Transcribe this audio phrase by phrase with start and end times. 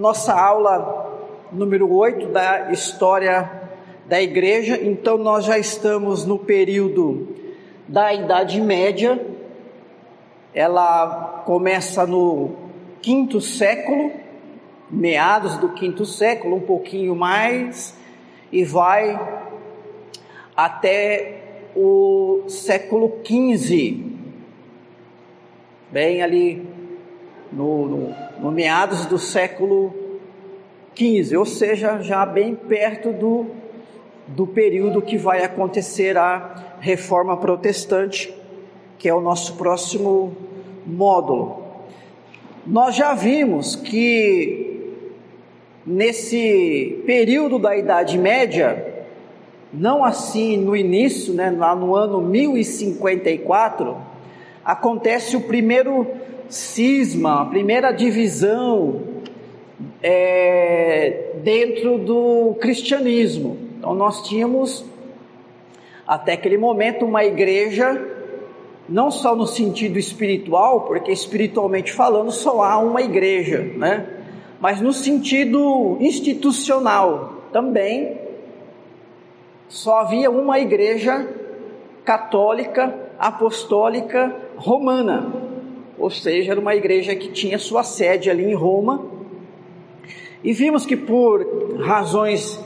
[0.00, 1.20] nossa aula
[1.52, 3.68] número 8 da história
[4.06, 4.80] da igreja.
[4.82, 7.36] Então, nós já estamos no período
[7.86, 9.20] da Idade Média.
[10.54, 12.52] Ela começa no
[13.02, 14.10] quinto século,
[14.90, 17.94] meados do quinto século, um pouquinho mais,
[18.50, 19.20] e vai
[20.56, 21.42] até
[21.76, 24.02] o século XV,
[25.92, 26.66] bem ali
[27.52, 29.94] no, no, no meados do século
[30.94, 33.46] XV, ou seja, já bem perto do,
[34.26, 38.34] do período que vai acontecer a reforma protestante,
[38.98, 40.34] que é o nosso próximo
[40.86, 41.62] módulo.
[42.66, 44.94] Nós já vimos que
[45.86, 49.04] nesse período da Idade Média,
[49.72, 53.96] não assim no início, né, lá no ano 1054,
[54.64, 56.06] acontece o primeiro
[56.50, 59.00] cisma, a primeira divisão
[60.02, 63.56] é, dentro do cristianismo.
[63.78, 64.84] Então nós tínhamos
[66.06, 67.98] até aquele momento uma igreja
[68.88, 74.04] não só no sentido espiritual, porque espiritualmente falando só há uma igreja, né?
[74.60, 78.18] Mas no sentido institucional também
[79.68, 81.26] só havia uma igreja
[82.04, 85.49] católica, apostólica, romana.
[86.00, 89.04] Ou seja, era uma igreja que tinha sua sede ali em Roma.
[90.42, 92.58] E vimos que por razões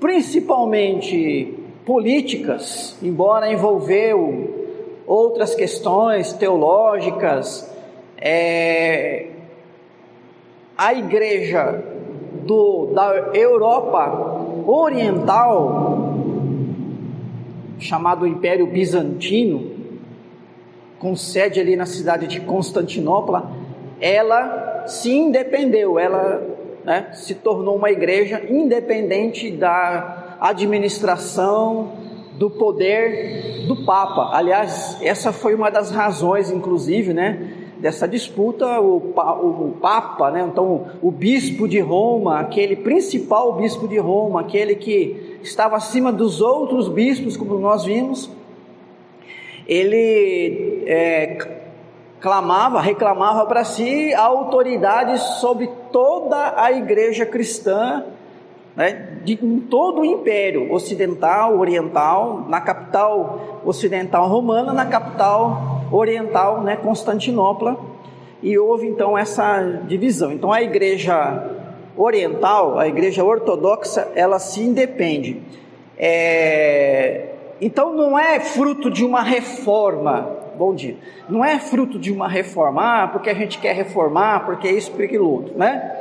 [0.00, 1.54] principalmente
[1.86, 4.64] políticas, embora envolveu
[5.06, 7.72] outras questões teológicas,
[8.16, 9.28] é,
[10.76, 11.82] a igreja
[12.44, 16.14] do, da Europa Oriental,
[17.78, 19.73] chamado Império Bizantino,
[21.04, 23.50] com sede ali na cidade de Constantinopla,
[24.00, 26.42] ela se independeu, ela
[26.82, 31.92] né, se tornou uma igreja independente da administração
[32.38, 34.30] do poder do Papa.
[34.32, 38.80] Aliás, essa foi uma das razões, inclusive, né, dessa disputa.
[38.80, 44.74] O, o, Papa, né, então o bispo de Roma, aquele principal bispo de Roma, aquele
[44.74, 48.30] que estava acima dos outros bispos, como nós vimos,
[49.66, 51.38] ele é,
[52.20, 58.04] clamava, reclamava para si a autoridade sobre toda a igreja cristã
[58.76, 66.62] né, de em todo o império ocidental, oriental, na capital ocidental romana, na capital oriental,
[66.62, 67.78] né, Constantinopla,
[68.42, 70.32] e houve então essa divisão.
[70.32, 71.50] Então a igreja
[71.96, 75.40] oriental, a igreja ortodoxa, ela se independe.
[75.96, 80.96] É, então não é fruto de uma reforma, bom dia,
[81.28, 84.90] não é fruto de uma reforma, ah, porque a gente quer reformar, porque é isso,
[84.90, 86.00] porque aquilo outro, né?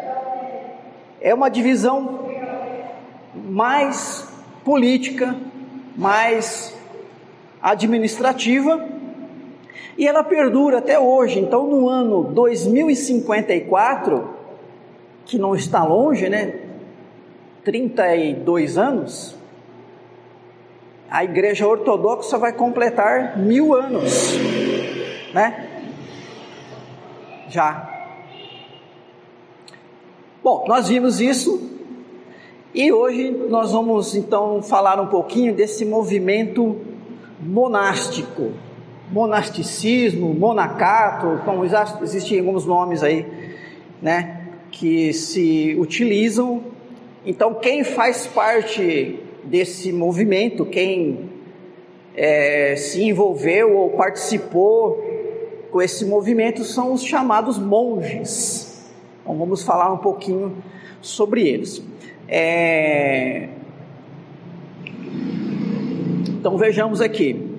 [1.22, 2.28] É uma divisão
[3.36, 4.28] mais
[4.64, 5.36] política,
[5.96, 6.76] mais
[7.62, 8.86] administrativa,
[9.98, 11.40] e ela perdura até hoje.
[11.40, 14.28] Então, no ano 2054,
[15.26, 16.56] que não está longe, né?
[17.64, 19.36] 32 anos,
[21.14, 24.34] a Igreja Ortodoxa vai completar mil anos,
[25.32, 25.70] né?
[27.50, 27.88] Já.
[30.44, 31.70] Bom, nós vimos isso
[32.74, 36.82] e hoje nós vamos então falar um pouquinho desse movimento
[37.40, 38.52] monástico,
[39.12, 43.28] monasticismo, monacato, como existem alguns nomes aí,
[44.02, 46.64] né, que se utilizam.
[47.24, 51.30] Então, quem faz parte desse movimento, quem
[52.16, 55.04] é, se envolveu ou participou
[55.72, 58.92] com esse movimento são os chamados monges.
[59.22, 60.56] Então, vamos falar um pouquinho
[61.02, 61.84] sobre eles.
[62.28, 63.50] É...
[66.44, 67.58] Então vejamos aqui.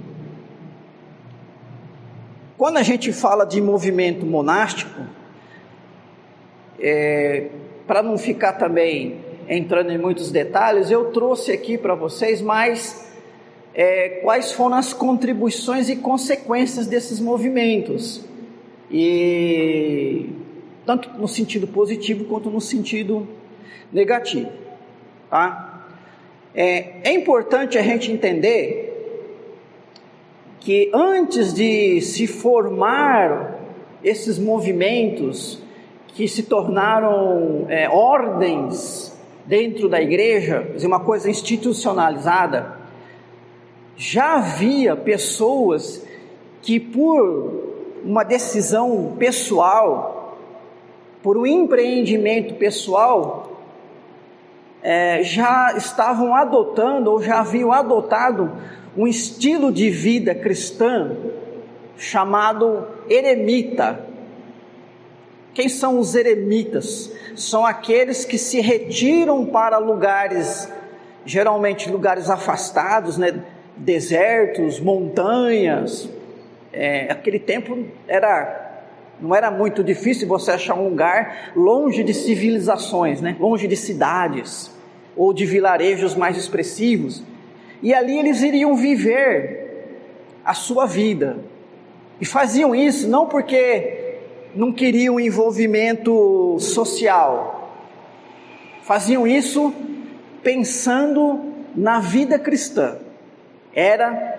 [2.57, 5.01] Quando a gente fala de movimento monástico,
[6.79, 7.49] é,
[7.87, 13.13] para não ficar também entrando em muitos detalhes, eu trouxe aqui para vocês mais
[13.75, 18.25] é, quais foram as contribuições e consequências desses movimentos.
[18.91, 20.29] E
[20.87, 23.27] tanto no sentido positivo quanto no sentido
[23.93, 24.51] negativo.
[25.31, 25.87] Tá?
[26.55, 28.93] É, é importante a gente entender
[30.61, 33.61] que antes de se formar
[34.03, 35.59] esses movimentos
[36.09, 39.14] que se tornaram é, ordens
[39.47, 42.79] dentro da igreja, uma coisa institucionalizada,
[43.97, 46.05] já havia pessoas
[46.63, 50.15] que por uma decisão pessoal
[51.25, 53.59] por um empreendimento pessoal,
[54.83, 58.53] é, já estavam adotando ou já haviam adotado
[58.95, 61.17] um estilo de vida cristã
[61.97, 64.07] chamado eremita.
[65.55, 67.13] Quem são os eremitas?
[67.37, 70.69] São aqueles que se retiram para lugares,
[71.25, 73.41] geralmente lugares afastados, né?
[73.77, 76.09] desertos, montanhas.
[76.73, 78.63] É, aquele tempo era
[79.21, 83.37] não era muito difícil você achar um lugar longe de civilizações, né?
[83.39, 84.73] longe de cidades
[85.17, 87.23] ou de vilarejos mais expressivos.
[87.81, 89.87] E ali eles iriam viver
[90.45, 91.39] a sua vida.
[92.21, 94.04] E faziam isso não porque
[94.55, 97.73] não queriam envolvimento social,
[98.83, 99.73] faziam isso
[100.43, 102.99] pensando na vida cristã.
[103.75, 104.35] Era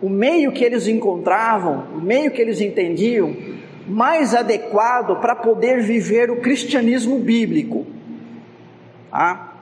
[0.00, 3.34] o meio que eles encontravam, o meio que eles entendiam
[3.88, 7.86] mais adequado para poder viver o cristianismo bíblico.
[9.10, 9.54] Tá?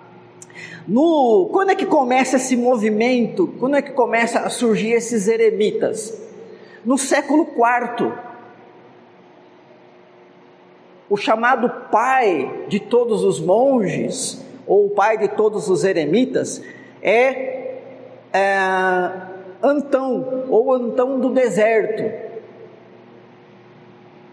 [0.87, 3.55] No, quando é que começa esse movimento?
[3.59, 6.21] Quando é que começa a surgir esses eremitas?
[6.85, 8.13] No século IV.
[11.15, 16.61] O chamado pai de todos os monges, ou o pai de todos os eremitas,
[17.01, 17.77] é,
[18.33, 18.59] é
[19.63, 22.03] Antão, ou Antão do deserto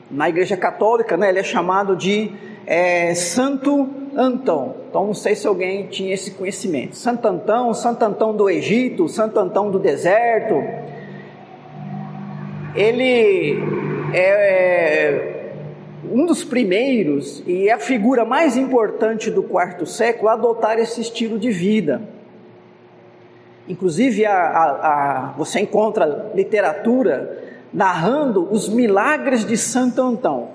[0.09, 2.31] na Igreja Católica, né, ele é chamado de
[2.65, 3.87] é, Santo
[4.17, 4.73] Antão.
[4.89, 6.95] Então, não sei se alguém tinha esse conhecimento.
[6.95, 10.55] Santo Antão, Santo Antão do Egito, Santo Antão do deserto.
[12.73, 13.59] Ele
[14.15, 15.30] é
[16.09, 21.01] um dos primeiros e é a figura mais importante do quarto século a adotar esse
[21.01, 22.01] estilo de vida.
[23.67, 27.41] Inclusive, a, a, a, você encontra literatura
[27.73, 30.49] narrando os milagres de Santo Antão.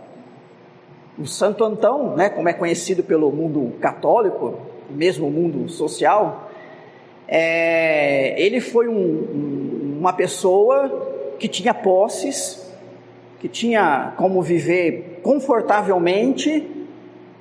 [1.19, 4.59] O Santo Antão, né, como é conhecido pelo mundo católico,
[4.91, 6.51] mesmo mundo social,
[7.27, 12.66] é, ele foi um, uma pessoa que tinha posses,
[13.39, 16.67] que tinha como viver confortavelmente,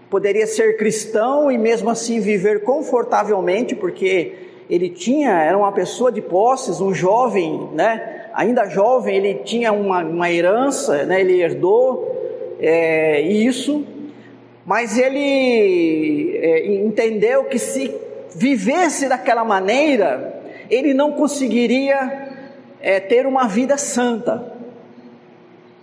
[0.10, 4.34] poderia ser cristão e mesmo assim viver confortavelmente, porque
[4.70, 8.16] ele tinha, era uma pessoa de posses, um jovem, né?
[8.36, 13.86] ainda jovem, ele tinha uma, uma herança, né, ele herdou é, isso,
[14.66, 17.96] mas ele é, entendeu que se
[18.36, 22.28] vivesse daquela maneira, ele não conseguiria
[22.82, 24.55] é, ter uma vida santa.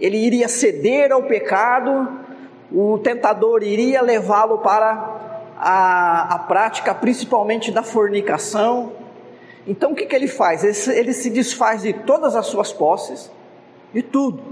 [0.03, 2.19] Ele iria ceder ao pecado,
[2.71, 8.93] o tentador iria levá-lo para a, a prática, principalmente da fornicação,
[9.67, 10.65] então o que, que ele faz?
[10.65, 13.31] Ele, ele se desfaz de todas as suas posses,
[13.93, 14.43] de tudo.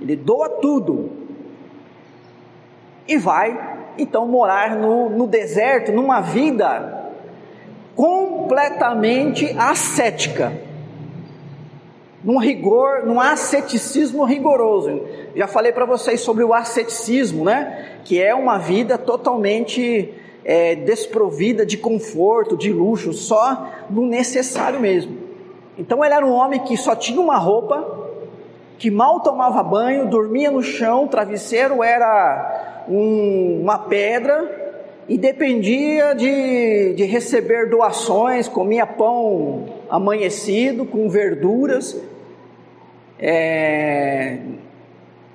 [0.00, 1.10] Ele doa tudo.
[3.06, 7.02] E vai então morar no, no deserto, numa vida
[7.94, 10.52] completamente ascética,
[12.24, 15.02] num rigor, num asceticismo rigoroso.
[15.36, 17.98] Já falei para vocês sobre o asceticismo, né?
[18.02, 20.12] Que é uma vida totalmente
[20.42, 25.18] é, desprovida de conforto, de luxo, só no necessário mesmo.
[25.78, 28.02] Então ele era um homem que só tinha uma roupa,
[28.78, 34.62] que mal tomava banho, dormia no chão, o travesseiro era um, uma pedra
[35.08, 41.96] e dependia de, de receber doações, comia pão amanhecido com verduras,
[43.18, 44.38] é,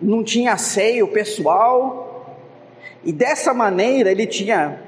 [0.01, 2.35] não tinha seio pessoal,
[3.03, 4.79] e dessa maneira ele tinha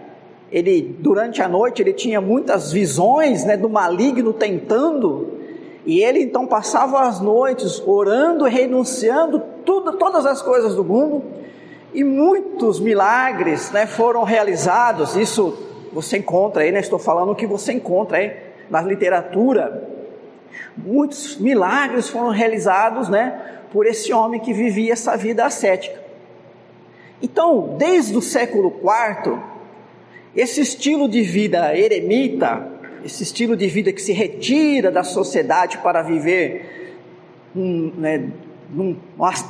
[0.52, 5.40] ele durante a noite ele tinha muitas visões né, do maligno tentando,
[5.86, 11.24] e ele então passava as noites orando renunciando tudo, todas as coisas do mundo,
[11.94, 15.16] e muitos milagres né, foram realizados.
[15.16, 15.58] Isso
[15.92, 18.34] você encontra aí, né, estou falando o que você encontra aí
[18.70, 20.01] na literatura.
[20.78, 26.02] Muitos milagres foram realizados né, por esse homem que vivia essa vida ascética.
[27.22, 29.38] Então, desde o século IV,
[30.36, 32.68] esse estilo de vida eremita,
[33.04, 36.96] esse estilo de vida que se retira da sociedade para viver
[37.56, 38.30] um, né,
[38.76, 38.96] um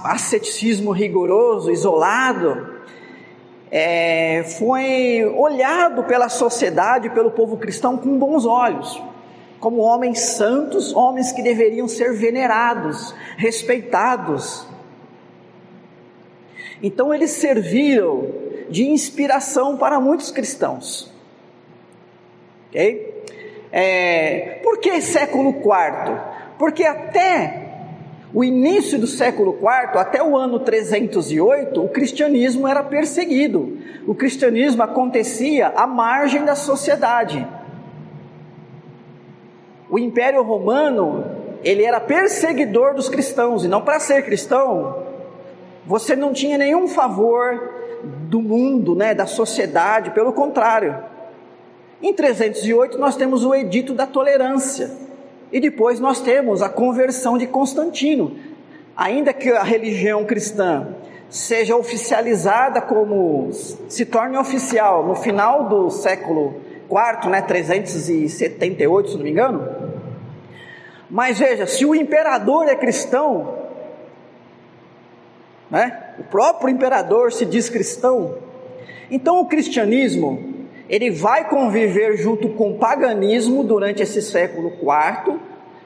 [0.04, 2.82] asceticismo rigoroso, isolado,
[3.70, 9.02] é, foi olhado pela sociedade, pelo povo cristão com bons olhos,
[9.62, 14.68] como homens santos, homens que deveriam ser venerados, respeitados.
[16.84, 18.28] Então eles serviram
[18.70, 21.10] de inspiração para muitos cristãos.
[22.68, 23.24] Ok?
[23.72, 26.20] É, por que século IV?
[26.58, 27.70] Porque até
[28.34, 33.78] O início do século IV, até o ano 308, o cristianismo era perseguido.
[34.08, 37.46] O cristianismo acontecia à margem da sociedade.
[39.92, 41.26] O Império Romano,
[41.62, 45.04] ele era perseguidor dos cristãos, e não para ser cristão,
[45.86, 47.60] você não tinha nenhum favor
[48.02, 50.96] do mundo, né, da sociedade, pelo contrário.
[52.02, 54.90] Em 308 nós temos o edito da tolerância.
[55.52, 58.38] E depois nós temos a conversão de Constantino.
[58.96, 60.88] Ainda que a religião cristã
[61.30, 66.56] seja oficializada como se torne oficial no final do século
[66.90, 69.81] IV, né, 378, se não me engano.
[71.12, 73.68] Mas veja, se o imperador é cristão,
[75.70, 78.38] né, o próprio imperador se diz cristão,
[79.10, 85.38] então o cristianismo ele vai conviver junto com o paganismo durante esse século IV.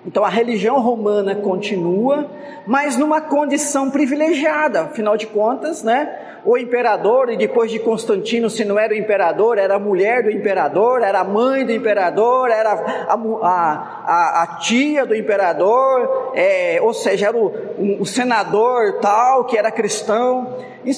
[0.06, 2.30] Então a religião romana continua,
[2.66, 6.22] mas numa condição privilegiada, afinal de contas, né?
[6.46, 10.30] O imperador, e depois de Constantino, se não era o imperador, era a mulher do
[10.30, 16.78] imperador, era a mãe do imperador, era a, a, a, a tia do imperador, é,
[16.84, 20.56] ou seja, era o, um, senador tal, que era cristão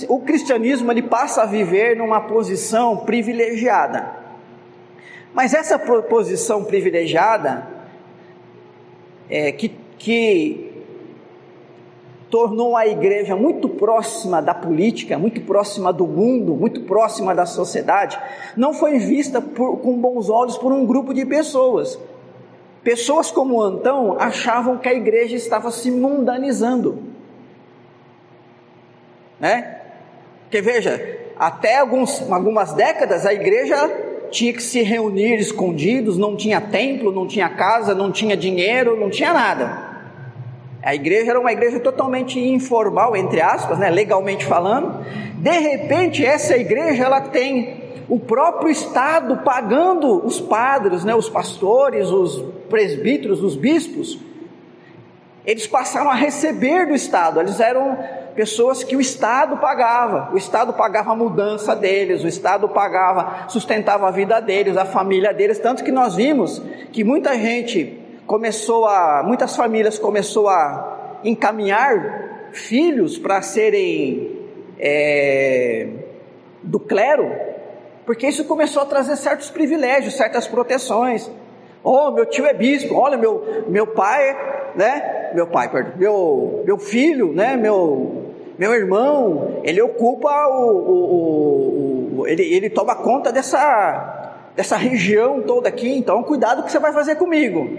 [0.10, 4.12] o cristianismo ele passa a viver numa posição privilegiada.
[5.34, 7.76] Mas essa posição privilegiada
[9.29, 10.77] é, que, que
[12.29, 18.19] tornou a igreja muito próxima da política, muito próxima do mundo, muito próxima da sociedade,
[18.55, 21.98] não foi vista por, com bons olhos por um grupo de pessoas.
[22.84, 27.03] Pessoas como Antão achavam que a igreja estava se mundanizando.
[29.39, 29.81] Né?
[30.43, 36.62] Porque veja, até alguns, algumas décadas a igreja tinha que se reunir escondidos, não tinha
[36.62, 39.88] templo, não tinha casa, não tinha dinheiro, não tinha nada.
[40.84, 45.03] A igreja era uma igreja totalmente informal, entre aspas, né, legalmente falando.
[45.36, 52.07] De repente, essa igreja ela tem o próprio Estado pagando os padres, né, os pastores,
[52.10, 54.17] os presbíteros, os bispos.
[55.46, 57.98] Eles passaram a receber do Estado, eles eram
[58.38, 64.08] pessoas que o Estado pagava, o Estado pagava a mudança deles, o Estado pagava, sustentava
[64.08, 69.24] a vida deles, a família deles, tanto que nós vimos que muita gente começou a,
[69.25, 74.39] muitas famílias começou a encaminhar filhos para serem
[74.79, 75.88] é,
[76.62, 77.32] do clero,
[78.06, 81.27] porque isso começou a trazer certos privilégios, certas proteções.
[81.84, 84.38] Oh, meu tio é bispo, olha, meu, meu pai,
[84.75, 85.32] né?
[85.34, 87.58] Meu pai, perdão, meu, meu filho, né?
[87.58, 88.26] Meu,
[88.58, 95.70] meu irmão, ele ocupa o, o, o ele, ele toma conta dessa, dessa região toda
[95.70, 97.70] aqui, então cuidado que você vai fazer comigo.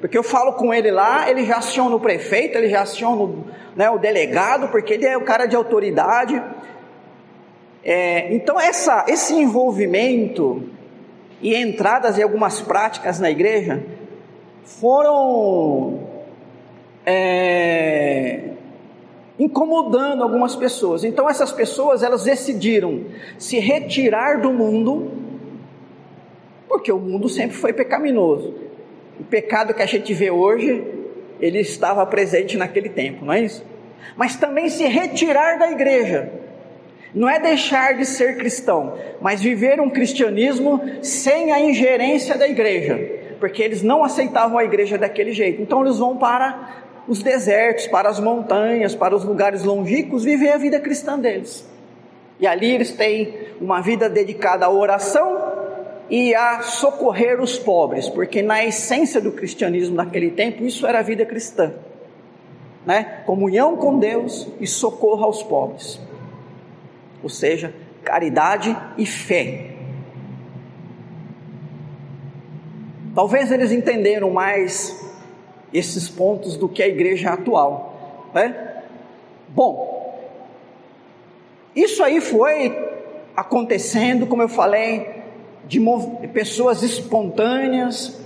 [0.00, 3.34] Porque eu falo com ele lá, ele já aciona o prefeito, ele já aciona
[3.74, 6.42] né, o delegado, porque ele é o cara de autoridade.
[7.82, 10.62] É, então essa, esse envolvimento
[11.40, 13.82] e entradas em algumas práticas na igreja
[14.64, 16.00] foram
[17.06, 18.55] é,
[19.38, 21.04] incomodando algumas pessoas.
[21.04, 23.04] Então essas pessoas elas decidiram
[23.38, 25.10] se retirar do mundo,
[26.68, 28.54] porque o mundo sempre foi pecaminoso.
[29.20, 30.84] O pecado que a gente vê hoje,
[31.40, 33.64] ele estava presente naquele tempo, não é isso?
[34.16, 36.30] Mas também se retirar da igreja.
[37.14, 42.98] Não é deixar de ser cristão, mas viver um cristianismo sem a ingerência da igreja,
[43.40, 45.62] porque eles não aceitavam a igreja daquele jeito.
[45.62, 50.58] Então eles vão para os desertos, para as montanhas, para os lugares longínquos, viver a
[50.58, 51.66] vida cristã deles.
[52.40, 55.56] E ali eles têm uma vida dedicada à oração
[56.10, 61.02] e a socorrer os pobres, porque na essência do cristianismo naquele tempo isso era a
[61.02, 61.72] vida cristã,
[62.84, 63.22] né?
[63.24, 66.00] Comunhão com Deus e socorro aos pobres.
[67.22, 69.70] Ou seja, caridade e fé.
[73.14, 75.05] Talvez eles entenderam mais
[75.76, 78.30] esses pontos do que a igreja atual.
[78.34, 78.82] Né?
[79.48, 79.96] Bom,
[81.74, 82.74] isso aí foi
[83.36, 85.22] acontecendo, como eu falei,
[85.66, 85.80] de
[86.32, 88.18] pessoas espontâneas,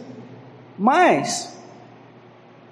[0.78, 1.58] mas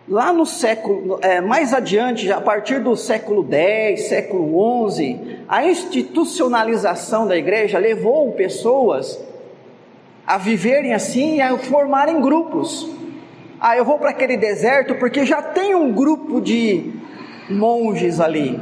[0.08, 7.26] lá no século, é, mais adiante, a partir do século X, século XI, a institucionalização
[7.26, 9.18] da igreja levou pessoas
[10.26, 12.97] a viverem assim e a formarem grupos.
[13.60, 16.92] Ah, eu vou para aquele deserto porque já tem um grupo de
[17.50, 18.60] monges ali.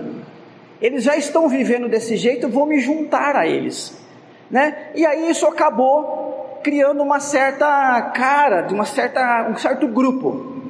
[0.80, 3.96] Eles já estão vivendo desse jeito, vou me juntar a eles.
[4.50, 4.90] Né?
[4.94, 10.62] E aí isso acabou criando uma certa cara, de uma certa, um certo grupo.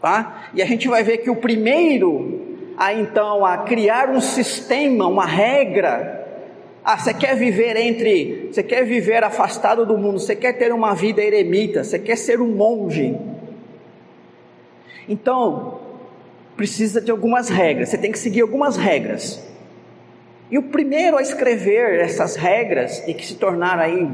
[0.00, 0.44] tá?
[0.54, 5.26] E a gente vai ver que o primeiro a então a criar um sistema, uma
[5.26, 6.17] regra.
[6.90, 10.94] Ah, você quer viver entre, você quer viver afastado do mundo, você quer ter uma
[10.94, 13.14] vida eremita, você quer ser um monge.
[15.06, 15.80] Então,
[16.56, 19.38] precisa de algumas regras, você tem que seguir algumas regras.
[20.50, 24.08] E o primeiro a escrever essas regras e que se tornaram aí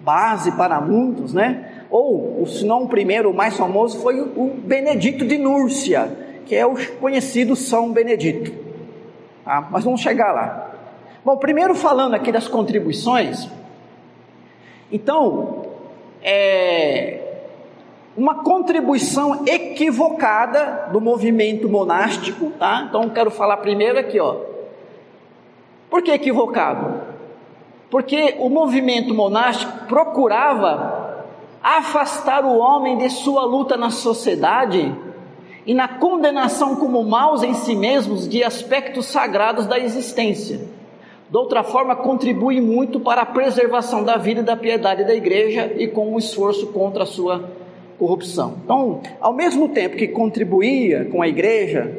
[0.00, 1.86] base para muitos, né?
[1.88, 6.66] Ou, se não o primeiro, o mais famoso foi o Benedito de Núrcia, que é
[6.66, 8.52] o conhecido São Benedito.
[9.46, 9.66] Tá?
[9.70, 10.75] Mas vamos chegar lá.
[11.26, 13.48] Bom, primeiro falando aqui das contribuições.
[14.92, 15.66] Então,
[16.22, 17.48] é
[18.16, 22.86] uma contribuição equivocada do movimento monástico, tá?
[22.88, 24.36] Então, quero falar primeiro aqui, ó.
[25.90, 27.00] Por que equivocado?
[27.90, 31.24] Porque o movimento monástico procurava
[31.60, 34.94] afastar o homem de sua luta na sociedade
[35.66, 40.75] e na condenação como maus em si mesmos de aspectos sagrados da existência.
[41.28, 45.72] De outra forma, contribui muito para a preservação da vida e da piedade da igreja
[45.76, 47.50] e com um esforço contra a sua
[47.98, 48.58] corrupção.
[48.64, 51.92] Então, ao mesmo tempo que contribuía com a igreja,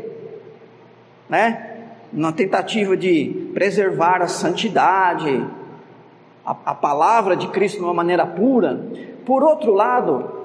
[1.29, 1.77] né,
[2.11, 5.45] na tentativa de preservar a santidade,
[6.45, 8.81] a, a palavra de Cristo de uma maneira pura,
[9.25, 10.37] por outro lado,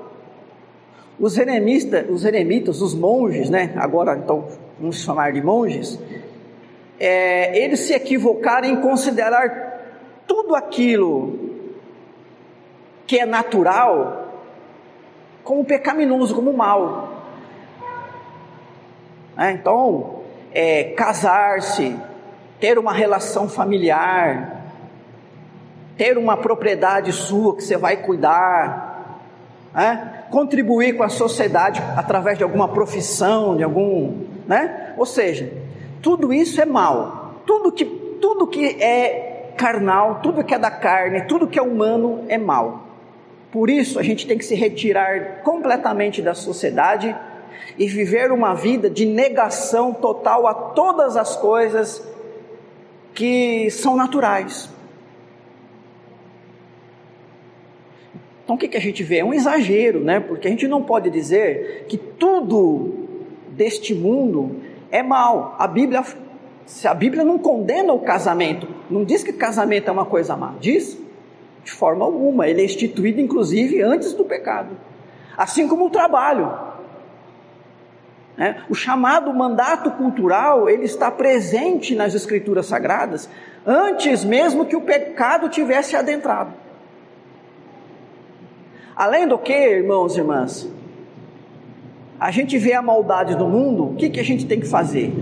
[1.21, 3.73] os eremitas, os eremitas, os monges, né?
[3.77, 4.49] Agora então
[4.81, 6.01] vamos chamar de monges,
[6.99, 9.81] é, eles se equivocaram em considerar
[10.27, 11.51] tudo aquilo
[13.07, 14.23] que é natural
[15.45, 17.23] como pecaminoso, como mal.
[19.37, 20.23] É, então,
[20.53, 21.97] é, casar-se,
[22.61, 24.63] ter uma relação familiar,
[25.97, 29.21] ter uma propriedade sua que você vai cuidar,
[29.75, 30.23] é?
[30.31, 34.95] contribuir com a sociedade através de alguma profissão, de algum, né?
[34.97, 35.53] Ou seja,
[36.03, 37.41] tudo isso é mal.
[37.47, 42.25] Tudo que tudo que é carnal, tudo que é da carne, tudo que é humano
[42.29, 42.87] é mal.
[43.51, 47.15] Por isso a gente tem que se retirar completamente da sociedade
[47.79, 52.07] e viver uma vida de negação total a todas as coisas
[53.15, 54.71] que são naturais.
[58.45, 59.19] Então o que, que a gente vê?
[59.19, 60.19] É um exagero, né?
[60.19, 63.07] Porque a gente não pode dizer que tudo
[63.49, 64.62] deste mundo
[64.93, 65.57] é mal.
[65.59, 66.05] A Bíblia,
[66.85, 71.01] a Bíblia não condena o casamento, não diz que casamento é uma coisa má, diz
[71.65, 72.47] de forma alguma.
[72.47, 74.77] Ele é instituído inclusive antes do pecado,
[75.37, 76.53] assim como o trabalho.
[78.37, 78.63] Né?
[78.69, 83.29] O chamado mandato cultural ele está presente nas Escrituras Sagradas
[83.67, 86.53] antes mesmo que o pecado tivesse adentrado.
[88.95, 90.69] Além do que, irmãos e irmãs,
[92.23, 95.13] a gente vê a maldade do mundo, o que, que a gente tem que fazer?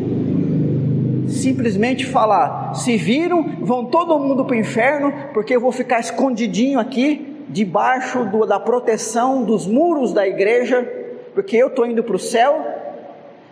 [1.27, 6.79] Simplesmente falar: se viram, vão todo mundo para o inferno, porque eu vou ficar escondidinho
[6.79, 10.87] aqui, debaixo do, da proteção dos muros da igreja,
[11.33, 12.63] porque eu estou indo para o céu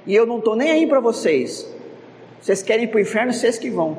[0.06, 1.66] e eu não estou nem aí para vocês.
[2.42, 3.96] Vocês querem ir para o inferno, vocês que vão.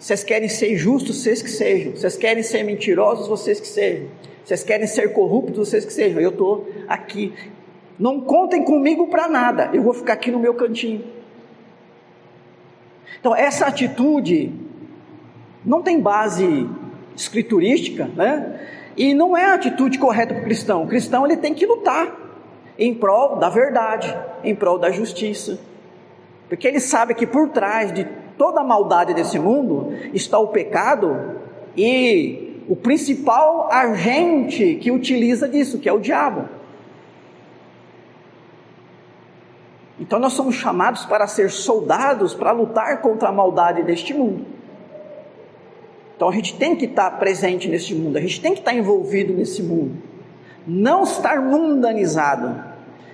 [0.00, 1.92] Vocês querem ser justos, vocês que sejam.
[1.92, 4.08] Vocês querem ser mentirosos, vocês que sejam.
[4.44, 6.20] Vocês querem ser corruptos, vocês que sejam.
[6.20, 7.32] Eu estou aqui.
[8.00, 9.68] Não contem comigo para nada.
[9.74, 11.04] Eu vou ficar aqui no meu cantinho.
[13.20, 14.50] Então, essa atitude
[15.62, 16.66] não tem base
[17.14, 18.58] escriturística, né?
[18.96, 20.84] E não é a atitude correta para o cristão.
[20.84, 22.16] O cristão ele tem que lutar
[22.78, 25.60] em prol da verdade, em prol da justiça.
[26.48, 28.04] Porque ele sabe que por trás de
[28.38, 31.36] toda a maldade desse mundo está o pecado
[31.76, 36.59] e o principal agente que utiliza disso, que é o diabo.
[40.00, 44.46] Então nós somos chamados para ser soldados para lutar contra a maldade deste mundo.
[46.16, 49.34] Então a gente tem que estar presente neste mundo, a gente tem que estar envolvido
[49.34, 50.02] nesse mundo,
[50.66, 52.64] não estar mundanizado.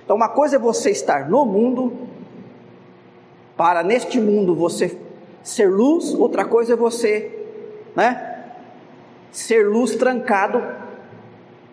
[0.03, 1.93] Então uma coisa é você estar no mundo,
[3.57, 4.97] para neste mundo você
[5.43, 7.31] ser luz, outra coisa é você,
[7.95, 8.45] né,
[9.31, 10.63] ser luz trancado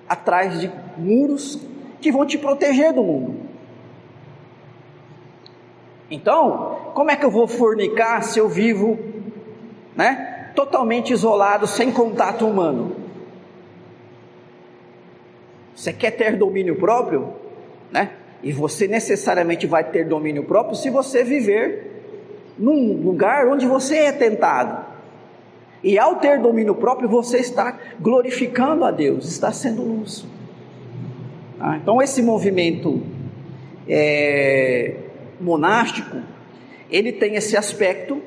[0.08, 1.58] atrás de muros
[2.00, 3.43] que vão te proteger do mundo.
[6.14, 8.96] Então, como é que eu vou fornicar se eu vivo,
[9.96, 12.94] né, totalmente isolado, sem contato humano?
[15.74, 17.34] Você quer ter domínio próprio,
[17.90, 18.10] né?
[18.44, 21.90] E você necessariamente vai ter domínio próprio se você viver
[22.56, 24.84] num lugar onde você é tentado.
[25.82, 30.24] E ao ter domínio próprio, você está glorificando a Deus, está sendo luz.
[31.58, 33.02] Ah, então, esse movimento
[33.88, 35.03] é,
[35.40, 36.18] monástico,
[36.90, 38.22] ele tem esse aspecto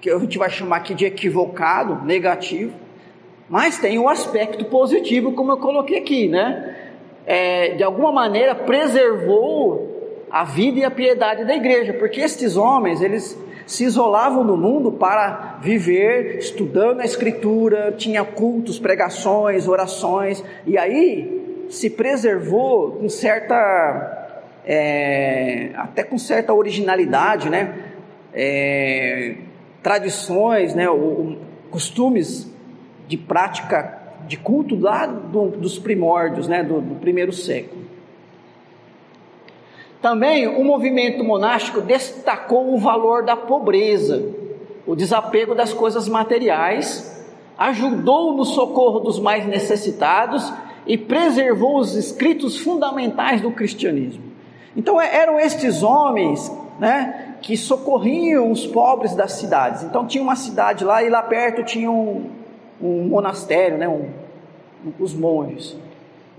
[0.00, 2.72] que a gente vai chamar aqui de equivocado, negativo,
[3.48, 6.76] mas tem um aspecto positivo, como eu coloquei aqui, né?
[7.26, 13.00] É, de alguma maneira preservou a vida e a piedade da igreja, porque estes homens,
[13.00, 20.76] eles se isolavam do mundo para viver estudando a escritura, tinha cultos, pregações, orações, e
[20.76, 24.23] aí se preservou com certa,
[24.64, 27.74] é, até com certa originalidade, né?
[28.32, 29.36] É,
[29.82, 31.36] tradições, né, ou,
[31.70, 32.50] costumes
[33.06, 37.84] de prática de culto lá do, dos primórdios, né, do, do primeiro século.
[40.00, 44.24] Também o movimento monástico destacou o valor da pobreza,
[44.86, 47.24] o desapego das coisas materiais,
[47.58, 50.52] ajudou no socorro dos mais necessitados
[50.86, 54.33] e preservou os escritos fundamentais do cristianismo.
[54.76, 59.82] Então eram estes homens, né, que socorriam os pobres das cidades.
[59.82, 62.30] Então tinha uma cidade lá e lá perto tinha um,
[62.80, 64.08] um monastério, né, um,
[64.84, 65.76] um, os monges.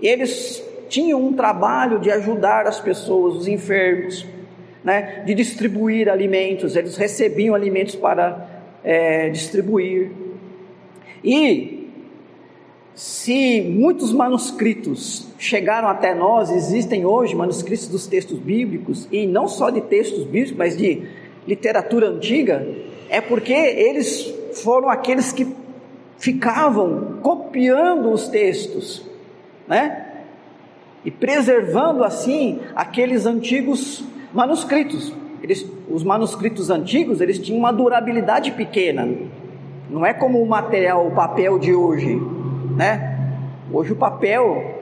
[0.00, 4.26] Eles tinham um trabalho de ajudar as pessoas, os enfermos,
[4.84, 6.76] né, de distribuir alimentos.
[6.76, 8.46] Eles recebiam alimentos para
[8.84, 10.12] é, distribuir.
[11.24, 11.75] E
[12.96, 19.68] se muitos manuscritos chegaram até nós, existem hoje manuscritos dos textos bíblicos, e não só
[19.68, 21.02] de textos bíblicos, mas de
[21.46, 22.66] literatura antiga,
[23.10, 25.46] é porque eles foram aqueles que
[26.16, 29.04] ficavam copiando os textos,
[29.68, 30.24] né?
[31.04, 35.12] E preservando assim aqueles antigos manuscritos.
[35.42, 39.06] Eles, os manuscritos antigos, eles tinham uma durabilidade pequena.
[39.90, 42.18] Não é como o material, o papel de hoje,
[42.76, 43.18] né?
[43.72, 44.76] Hoje o papel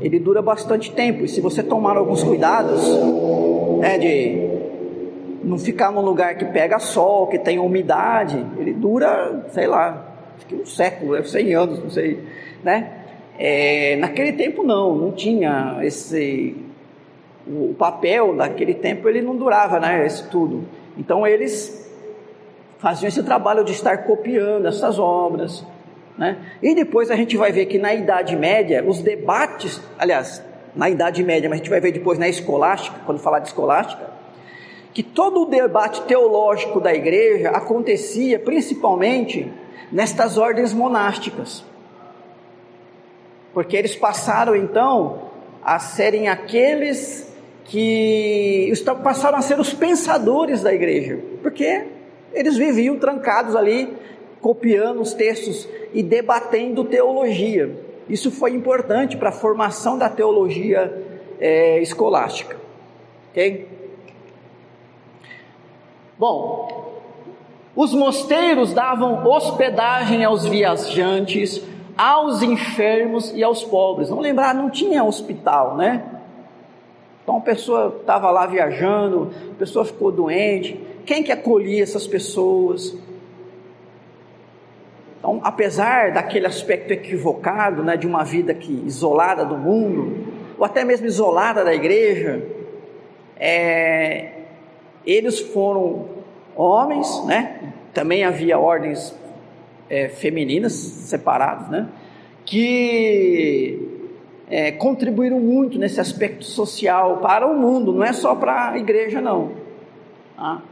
[0.00, 2.82] ele dura bastante tempo e se você tomar alguns cuidados,
[3.78, 4.48] né, de
[5.44, 10.46] não ficar num lugar que pega sol, que tem umidade, ele dura, sei lá, acho
[10.46, 12.20] que um século, 100 anos, não sei,
[12.62, 12.92] né?
[13.38, 16.56] É, naquele tempo não, não tinha esse
[17.46, 20.06] o papel daquele tempo ele não durava, né?
[20.06, 20.64] Esse tudo.
[20.96, 21.90] Então eles
[22.78, 25.64] faziam esse trabalho de estar copiando essas obras,
[26.20, 26.36] né?
[26.62, 30.44] E depois a gente vai ver que na Idade Média, os debates, aliás,
[30.76, 34.10] na Idade Média, mas a gente vai ver depois na escolástica, quando falar de escolástica,
[34.92, 39.50] que todo o debate teológico da igreja acontecia principalmente
[39.90, 41.64] nestas ordens monásticas.
[43.54, 45.30] Porque eles passaram então
[45.64, 47.32] a serem aqueles
[47.64, 48.70] que
[49.02, 51.86] passaram a ser os pensadores da igreja, porque
[52.34, 53.96] eles viviam trancados ali
[54.40, 57.78] copiando os textos e debatendo teologia.
[58.08, 60.92] Isso foi importante para a formação da teologia
[61.38, 62.56] é, escolástica.
[63.30, 63.68] Ok?
[66.18, 67.00] Bom,
[67.74, 71.62] os mosteiros davam hospedagem aos viajantes,
[71.96, 74.08] aos enfermos e aos pobres.
[74.08, 76.02] Vamos lembrar, não tinha hospital, né?
[77.22, 80.80] Então a pessoa estava lá viajando, a pessoa ficou doente.
[81.06, 82.96] Quem que acolhia essas pessoas?
[85.20, 90.26] Então, apesar daquele aspecto equivocado, né, de uma vida que isolada do mundo,
[90.58, 92.42] ou até mesmo isolada da igreja,
[93.38, 94.32] é,
[95.06, 96.06] eles foram
[96.56, 97.72] homens, né?
[97.92, 99.14] Também havia ordens
[99.90, 101.88] é, femininas separadas, né?
[102.46, 103.78] Que
[104.50, 109.20] é, contribuíram muito nesse aspecto social para o mundo, não é só para a igreja,
[109.20, 109.52] não.
[110.34, 110.62] Tá?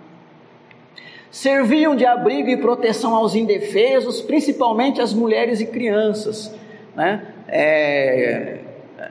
[1.30, 6.54] Serviam de abrigo e proteção aos indefesos, principalmente as mulheres e crianças.
[6.96, 7.22] Né?
[7.48, 8.58] É,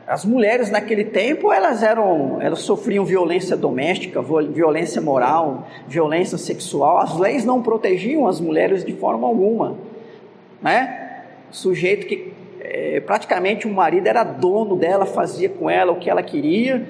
[0.06, 6.98] as mulheres naquele tempo elas eram, elas sofriam violência doméstica, violência moral, violência sexual.
[6.98, 9.78] As leis não protegiam as mulheres de forma alguma,
[10.62, 11.24] né?
[11.52, 16.22] Sujeito que é, praticamente o marido era dono dela, fazia com ela o que ela
[16.22, 16.86] queria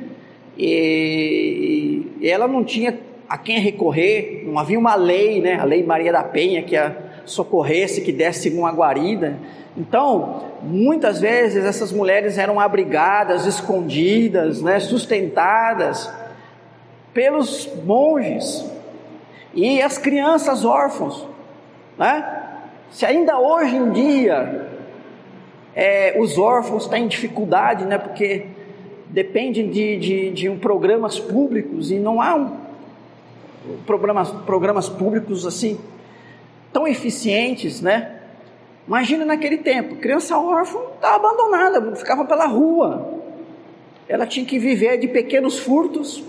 [0.57, 2.97] e, e ela não tinha
[3.29, 6.95] a quem recorrer, não havia uma lei, né, a lei Maria da Penha, que a
[7.25, 9.37] socorresse, que desse uma guarida.
[9.75, 16.09] Então, muitas vezes essas mulheres eram abrigadas, escondidas, né, sustentadas
[17.13, 18.65] pelos monges
[19.53, 21.27] e as crianças órfãos.
[21.97, 22.25] Né?
[22.89, 24.69] Se ainda hoje em dia
[25.75, 28.45] é, os órfãos têm dificuldade, né, porque
[29.09, 32.66] dependem de, de, de um programas públicos e não há um
[33.85, 35.79] programas, programas públicos assim,
[36.71, 38.13] tão eficientes, né?
[38.87, 43.15] Imagina naquele tempo, criança órfã estava abandonada, ficava pela rua.
[44.07, 46.23] ela tinha que viver de pequenos furtos,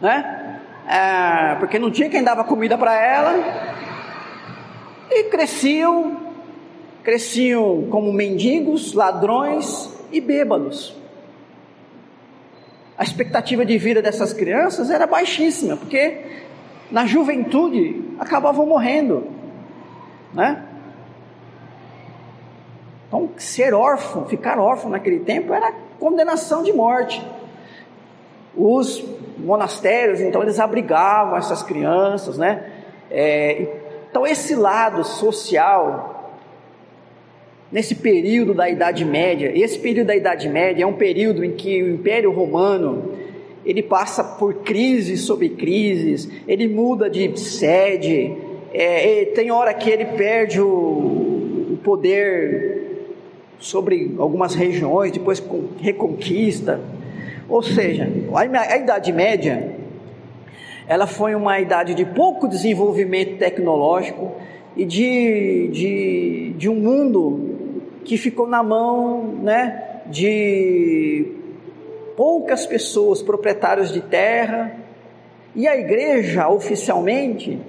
[0.00, 0.60] né?
[0.88, 3.34] É, porque não tinha quem dava comida para ela,
[5.10, 6.16] e cresciam,
[7.02, 10.99] cresciam como mendigos, ladrões e bêbados.
[13.00, 16.18] A expectativa de vida dessas crianças era baixíssima, porque
[16.90, 19.26] na juventude acabavam morrendo,
[20.34, 20.66] né?
[23.08, 27.26] Então, ser órfão, ficar órfão naquele tempo era condenação de morte.
[28.54, 29.02] Os
[29.38, 32.70] monastérios, então, eles abrigavam essas crianças, né?
[33.10, 33.66] É,
[34.10, 36.19] então, esse lado social,
[37.70, 41.82] nesse período da Idade Média, esse período da Idade Média é um período em que
[41.82, 43.12] o Império Romano
[43.64, 48.34] ele passa por crises sobre crises, ele muda de sede,
[48.72, 52.80] é, tem hora que ele perde o, o poder
[53.58, 55.42] sobre algumas regiões, depois
[55.78, 56.80] reconquista.
[57.48, 59.74] Ou seja, a, Idade Média
[60.88, 64.32] ela foi uma idade de pouco desenvolvimento tecnológico
[64.76, 67.49] e de, de, de um mundo
[68.04, 71.32] que ficou na mão né, de
[72.16, 74.76] poucas pessoas, proprietários de terra,
[75.54, 77.60] e a igreja, oficialmente,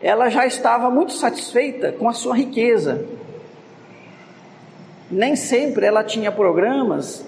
[0.00, 3.04] ela já estava muito satisfeita com a sua riqueza.
[5.10, 7.26] Nem sempre ela tinha programas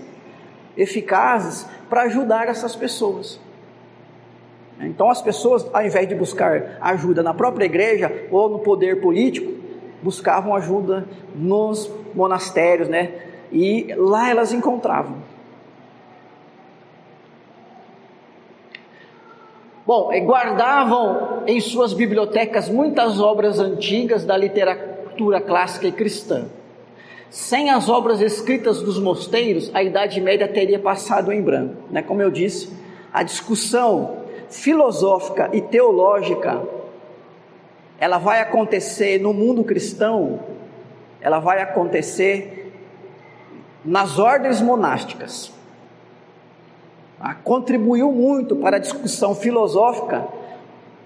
[0.76, 3.40] eficazes para ajudar essas pessoas.
[4.80, 9.61] Então as pessoas, ao invés de buscar ajuda na própria igreja ou no poder político,
[10.02, 13.12] buscavam ajuda nos monastérios, né?
[13.50, 15.16] E lá elas encontravam.
[19.86, 26.46] Bom, guardavam em suas bibliotecas muitas obras antigas da literatura clássica e cristã.
[27.28, 31.76] Sem as obras escritas dos mosteiros, a Idade Média teria passado em branco.
[31.90, 32.02] Né?
[32.02, 32.70] Como eu disse,
[33.12, 36.62] a discussão filosófica e teológica,
[38.02, 40.40] ela vai acontecer no mundo cristão,
[41.20, 42.72] ela vai acontecer
[43.84, 45.52] nas ordens monásticas
[47.44, 50.26] contribuiu muito para a discussão filosófica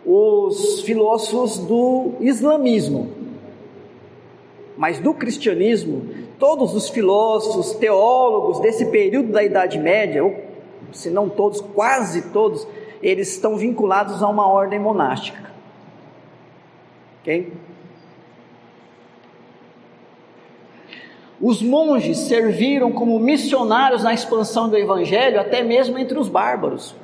[0.05, 3.11] os filósofos do islamismo.
[4.77, 10.35] Mas do cristianismo, todos os filósofos, teólogos desse período da Idade Média, ou
[10.93, 12.67] se não todos, quase todos,
[13.03, 15.56] eles estão vinculados a uma ordem monástica.
[21.41, 26.95] Os monges serviram como missionários na expansão do evangelho, até mesmo entre os bárbaros.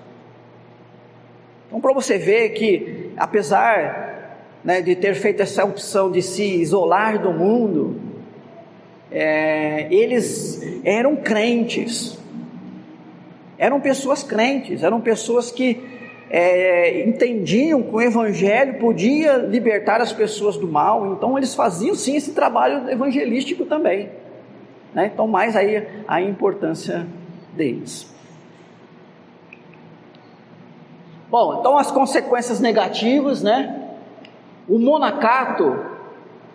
[1.66, 7.20] Então, para você ver que, apesar né, de ter feito essa opção de se isolar
[7.20, 8.00] do mundo,
[9.10, 12.18] é, eles eram crentes,
[13.58, 16.01] eram pessoas crentes, eram pessoas que
[16.34, 22.16] é, entendiam que o Evangelho podia libertar as pessoas do mal, então eles faziam sim
[22.16, 24.08] esse trabalho evangelístico também.
[24.94, 25.10] Né?
[25.12, 27.06] Então, mais aí a importância
[27.54, 28.10] deles.
[31.30, 33.90] Bom, então as consequências negativas, né?
[34.66, 35.84] O monacato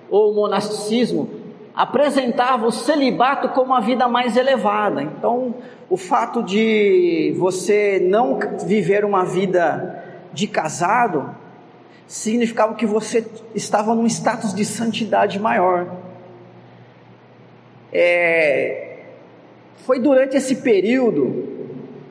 [0.10, 1.30] ou monasticismo
[1.78, 5.04] apresentava o celibato como a vida mais elevada.
[5.04, 5.54] Então,
[5.88, 11.36] o fato de você não viver uma vida de casado
[12.08, 15.88] significava que você estava num status de santidade maior.
[17.94, 18.96] É,
[19.86, 21.48] foi durante esse período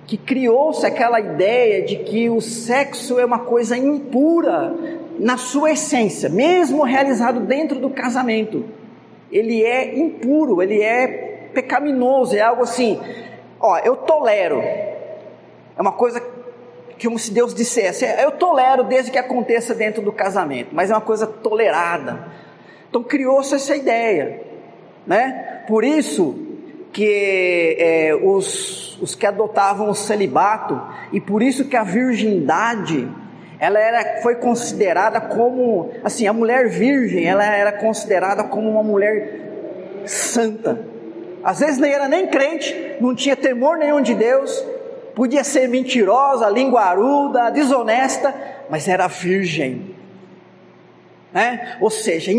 [0.06, 4.72] que criou-se aquela ideia de que o sexo é uma coisa impura
[5.18, 8.75] na sua essência, mesmo realizado dentro do casamento.
[9.30, 13.00] Ele é impuro, ele é pecaminoso, é algo assim.
[13.60, 14.60] Ó, eu tolero.
[14.60, 16.20] É uma coisa
[16.98, 20.94] que como se Deus dissesse, eu tolero desde que aconteça dentro do casamento, mas é
[20.94, 22.28] uma coisa tolerada.
[22.88, 24.40] Então criou-se essa ideia,
[25.06, 25.62] né?
[25.66, 26.46] por isso
[26.92, 30.80] que é, os, os que adotavam o celibato
[31.12, 33.06] e por isso que a virgindade
[33.58, 40.02] ela era, foi considerada como, assim, a mulher virgem, ela era considerada como uma mulher
[40.04, 40.84] santa.
[41.42, 44.64] Às vezes nem era nem crente, não tinha temor nenhum de Deus,
[45.14, 48.34] podia ser mentirosa, linguaruda, desonesta,
[48.68, 49.94] mas era virgem.
[51.32, 51.76] Né?
[51.80, 52.32] Ou seja,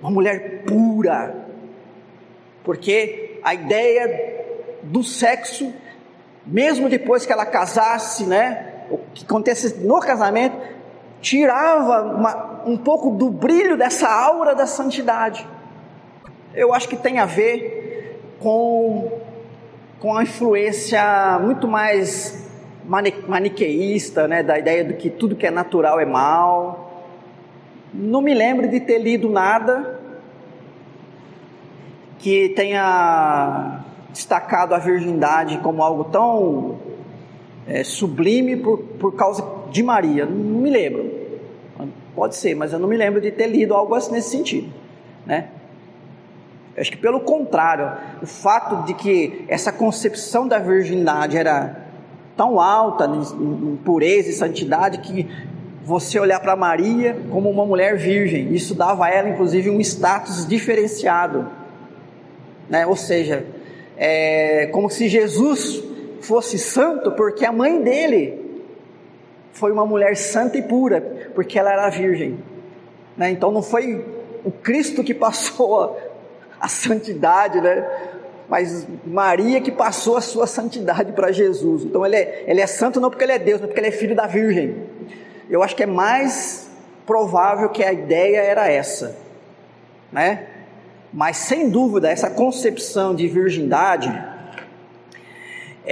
[0.00, 1.34] uma mulher pura,
[2.62, 4.44] porque a ideia
[4.82, 5.72] do sexo,
[6.46, 10.56] mesmo depois que ela casasse, né, o que acontece no casamento,
[11.20, 15.46] tirava uma, um pouco do brilho dessa aura da santidade.
[16.54, 19.20] Eu acho que tem a ver com
[20.00, 22.48] com a influência muito mais
[23.28, 27.04] maniqueísta, né, da ideia de que tudo que é natural é mal.
[27.92, 30.00] Não me lembro de ter lido nada
[32.18, 36.78] que tenha destacado a virgindade como algo tão
[37.66, 40.26] é, sublime por, por causa de Maria.
[40.26, 41.20] Não me lembro.
[42.14, 44.68] Pode ser, mas eu não me lembro de ter lido algo assim nesse sentido,
[45.24, 45.48] né?
[46.76, 47.92] Acho que pelo contrário,
[48.22, 51.86] o fato de que essa concepção da virgindade era
[52.36, 55.28] tão alta em pureza e santidade que
[55.84, 60.46] você olhar para Maria como uma mulher virgem, isso dava a ela inclusive um status
[60.46, 61.48] diferenciado,
[62.68, 62.86] né?
[62.86, 63.44] Ou seja,
[63.96, 65.82] é como se Jesus
[66.20, 68.50] fosse santo porque a mãe dele
[69.52, 71.00] foi uma mulher santa e pura,
[71.34, 72.38] porque ela era virgem.
[73.16, 73.30] Né?
[73.30, 74.04] Então não foi
[74.44, 75.96] o Cristo que passou a,
[76.60, 77.86] a santidade, né?
[78.48, 81.84] mas Maria que passou a sua santidade para Jesus.
[81.84, 83.92] Então ele é, ele é santo não porque ele é Deus, mas porque ele é
[83.92, 84.76] filho da Virgem.
[85.48, 86.70] Eu acho que é mais
[87.06, 89.16] provável que a ideia era essa,
[90.12, 90.46] né?
[91.12, 94.29] Mas sem dúvida essa concepção de virgindade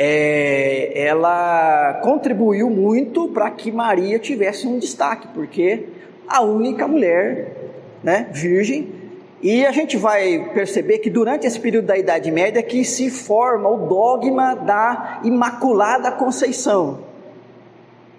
[0.00, 5.86] é, ela contribuiu muito para que Maria tivesse um destaque, porque
[6.28, 7.56] a única mulher
[8.00, 8.94] né, virgem,
[9.42, 13.68] e a gente vai perceber que durante esse período da Idade Média que se forma
[13.68, 17.00] o dogma da Imaculada Conceição,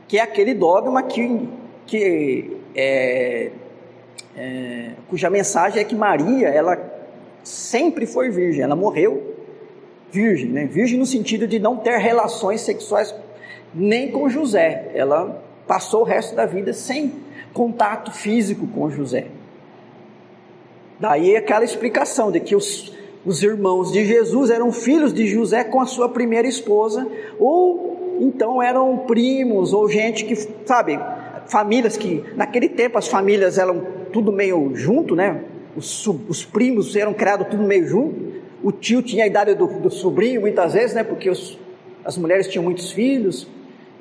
[0.05, 1.47] que é aquele dogma que,
[1.85, 3.51] que é,
[4.35, 6.77] é, cuja mensagem é que Maria ela
[7.41, 9.38] sempre foi virgem, ela morreu
[10.11, 10.65] virgem, né?
[10.65, 13.13] Virgem no sentido de não ter relações sexuais
[13.73, 14.91] nem com José.
[14.93, 17.13] Ela passou o resto da vida sem
[17.53, 19.27] contato físico com José.
[20.99, 22.93] Daí aquela explicação de que os,
[23.25, 27.07] os irmãos de Jesus eram filhos de José com a sua primeira esposa,
[27.39, 30.99] ou então eram primos, ou gente que, sabe,
[31.47, 35.41] famílias que, naquele tempo as famílias eram tudo meio junto, né?
[35.75, 38.28] Os, os primos eram criados tudo meio junto.
[38.63, 41.03] O tio tinha a idade do, do sobrinho, muitas vezes, né?
[41.03, 41.57] Porque os,
[42.03, 43.47] as mulheres tinham muitos filhos.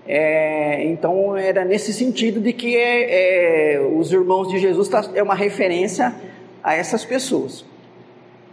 [0.06, 5.22] É, então era nesse sentido de que é, é, os irmãos de Jesus tá, é
[5.22, 6.14] uma referência
[6.62, 7.64] a essas pessoas.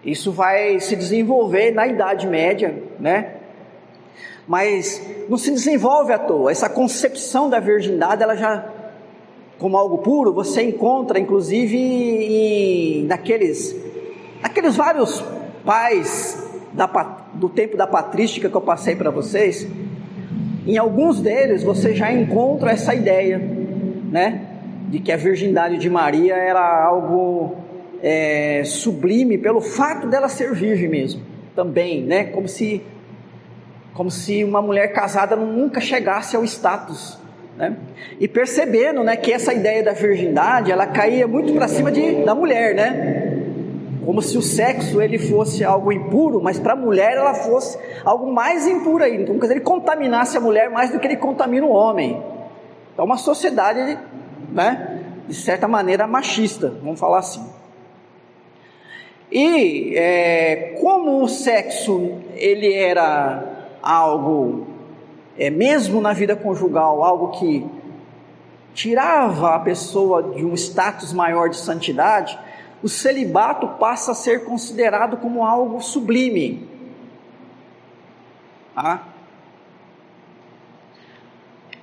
[0.03, 3.35] Isso vai se desenvolver na Idade Média, né?
[4.47, 6.51] Mas não se desenvolve à toa.
[6.51, 8.71] Essa concepção da virgindade, ela já
[9.57, 13.75] como algo puro, você encontra inclusive em, naqueles,
[14.41, 15.23] naqueles vários
[15.65, 16.41] pais
[16.73, 16.85] da,
[17.33, 19.67] do tempo da patrística que eu passei para vocês,
[20.67, 23.39] em alguns deles você já encontra essa ideia,
[24.09, 24.41] né?
[24.87, 27.55] De que a virgindade de Maria era algo
[28.01, 31.21] é, sublime pelo fato dela ser virgem mesmo,
[31.55, 32.25] também, né?
[32.25, 32.81] Como se,
[33.93, 37.19] como se uma mulher casada nunca chegasse ao status
[37.57, 37.73] né?
[38.19, 42.35] E percebendo né, que essa ideia da virgindade ela caía muito para cima de, da
[42.35, 43.24] mulher, né?
[44.05, 48.31] Como se o sexo ele fosse algo impuro, mas para a mulher ela fosse algo
[48.31, 49.23] mais impuro ainda.
[49.23, 52.21] Então, quer dizer, ele contaminasse a mulher mais do que ele contamina o homem.
[52.97, 53.97] É uma sociedade,
[54.51, 57.43] né, de certa maneira machista, vamos falar assim.
[59.31, 63.43] E é, como o sexo ele era
[63.81, 64.67] algo,
[65.37, 67.65] é, mesmo na vida conjugal, algo que
[68.73, 72.37] tirava a pessoa de um status maior de santidade,
[72.83, 76.67] o celibato passa a ser considerado como algo sublime.
[78.75, 78.99] Ah.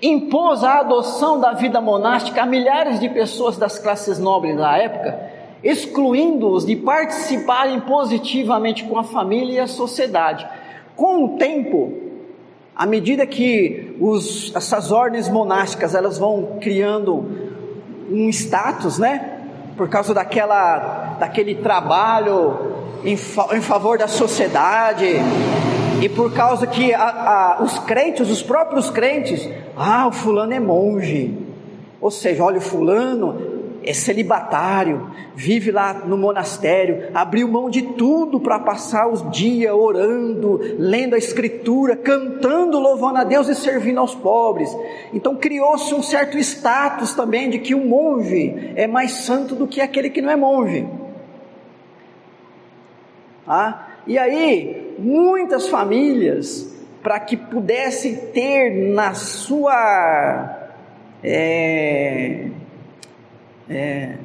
[0.01, 5.31] Impôs a adoção da vida monástica a milhares de pessoas das classes nobres da época,
[5.63, 10.47] excluindo-os de participarem positivamente com a família e a sociedade.
[10.97, 11.93] Com o tempo,
[12.75, 17.25] à medida que os, essas ordens monásticas elas vão criando
[18.11, 19.32] um status, né?
[19.77, 22.73] Por causa daquela, daquele trabalho
[23.05, 25.07] em, em favor da sociedade,
[26.01, 27.03] e por causa que a,
[27.59, 31.37] a, os crentes, os próprios crentes, ah, o fulano é monge,
[32.01, 33.52] ou seja, olha, o fulano
[33.85, 40.61] é celibatário, vive lá no monastério, abriu mão de tudo para passar os dias orando,
[40.79, 44.75] lendo a Escritura, cantando, louvando a Deus e servindo aos pobres.
[45.13, 49.81] Então criou-se um certo status também de que o monge é mais santo do que
[49.81, 50.87] aquele que não é monge.
[53.47, 56.73] Ah, e aí, muitas famílias,
[57.03, 60.59] para que pudessem ter na sua.
[61.25, 62.47] É,
[63.69, 64.17] é,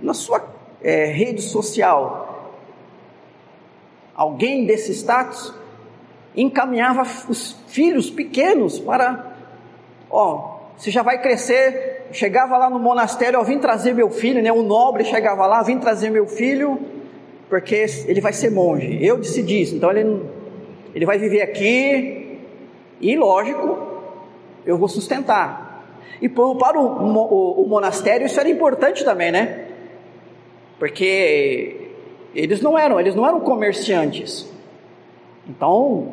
[0.00, 0.44] na sua
[0.82, 2.24] é, rede social
[4.14, 5.52] alguém desse status,
[6.36, 9.36] encaminhava os filhos pequenos para,
[10.10, 11.92] ó, você já vai crescer.
[12.12, 14.52] Chegava lá no monastério, ó, vim trazer meu filho, né?
[14.52, 16.78] O nobre chegava lá, vim trazer meu filho,
[17.48, 19.04] porque ele vai ser monge.
[19.04, 20.22] Eu decidi isso, então ele,
[20.94, 22.38] ele vai viver aqui,
[23.00, 23.78] e lógico,
[24.64, 25.63] eu vou sustentar.
[26.20, 29.66] E para o, o, o monastério isso era importante também, né?
[30.78, 31.90] Porque
[32.34, 34.50] eles não eram, eles não eram comerciantes.
[35.48, 36.12] Então,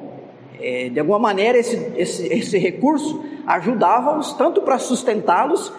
[0.59, 5.73] é, de alguma maneira, esse, esse, esse recurso ajudava-os tanto para sustentá-los,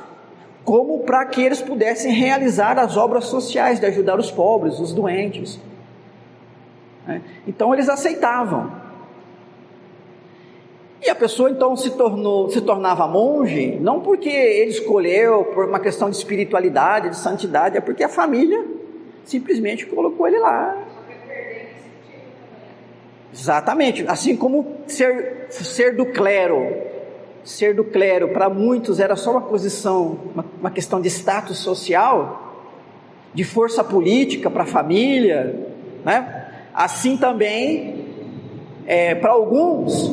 [0.64, 5.60] como para que eles pudessem realizar as obras sociais de ajudar os pobres, os doentes.
[7.06, 7.22] Né?
[7.46, 8.81] Então, eles aceitavam.
[11.12, 16.08] A pessoa então se tornou, se tornava monge, não porque ele escolheu por uma questão
[16.08, 18.64] de espiritualidade, de santidade, é porque a família
[19.22, 20.74] simplesmente colocou ele lá.
[23.30, 26.78] Exatamente, assim como ser, ser do clero,
[27.44, 32.54] ser do clero para muitos era só uma posição, uma, uma questão de status social,
[33.34, 35.68] de força política para a família,
[36.06, 36.48] né?
[36.72, 38.06] Assim também,
[38.86, 40.10] é, para alguns,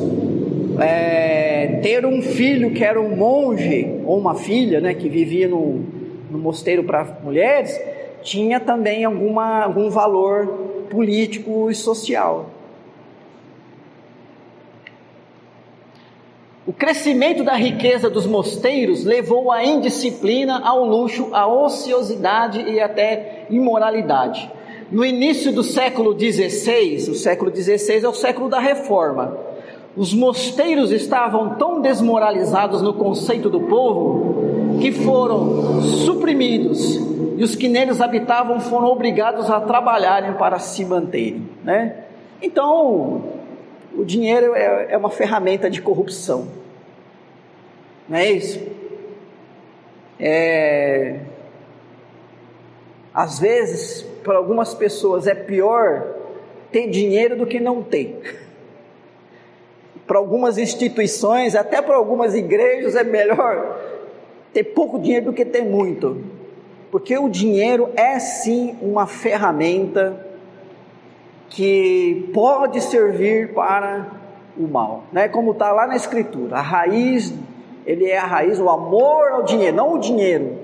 [0.80, 5.84] é, ter um filho que era um monge ou uma filha, né, que vivia no,
[6.30, 7.78] no mosteiro para mulheres,
[8.22, 10.46] tinha também alguma, algum valor
[10.90, 12.50] político e social.
[16.66, 23.46] O crescimento da riqueza dos mosteiros levou à indisciplina, ao luxo, à ociosidade e até
[23.50, 24.50] imoralidade.
[24.90, 29.36] No início do século XVI, o século XVI é o século da reforma,
[29.96, 36.96] os mosteiros estavam tão desmoralizados no conceito do povo que foram suprimidos
[37.36, 41.48] e os que neles habitavam foram obrigados a trabalharem para se manterem.
[41.64, 42.04] Né?
[42.40, 43.24] Então,
[43.96, 46.48] o dinheiro é, é uma ferramenta de corrupção.
[48.08, 48.60] Não é isso?
[50.18, 51.20] É...
[53.14, 56.14] Às vezes, para algumas pessoas, é pior
[56.70, 58.48] ter dinheiro do que não ter.
[60.10, 63.78] Para algumas instituições, até para algumas igrejas, é melhor
[64.52, 66.24] ter pouco dinheiro do que ter muito.
[66.90, 70.26] Porque o dinheiro é sim uma ferramenta
[71.48, 74.08] que pode servir para
[74.58, 75.28] o mal, né?
[75.28, 77.32] Como está lá na Escritura, a raiz
[77.86, 80.58] ele é a raiz, o amor ao dinheiro, não o dinheiro.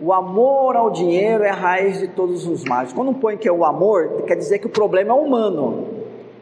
[0.00, 2.92] O amor ao dinheiro é a raiz de todos os males.
[2.92, 5.86] Quando põe que é o amor, quer dizer que o problema é humano,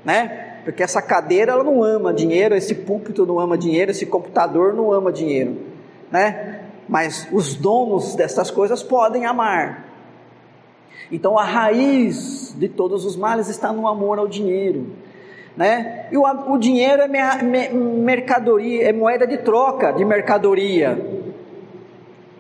[0.03, 0.54] né?
[0.65, 4.93] Porque essa cadeira ela não ama dinheiro, esse púlpito não ama dinheiro, esse computador não
[4.93, 5.59] ama dinheiro,
[6.11, 6.63] né?
[6.89, 9.85] Mas os donos dessas coisas podem amar.
[11.13, 14.87] Então a raiz de todos os males está no amor ao dinheiro
[15.57, 16.07] né?
[16.11, 20.99] E o, o dinheiro é me, me, mercadoria, é moeda de troca de mercadoria.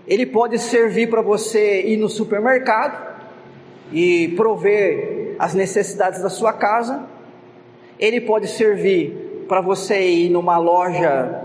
[0.06, 3.14] Ele pode servir para você ir no supermercado
[3.92, 7.06] e prover as necessidades da sua casa.
[7.98, 11.42] Ele pode servir para você ir numa loja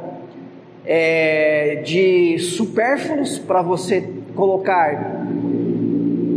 [0.86, 5.26] é, de supérfluos para você colocar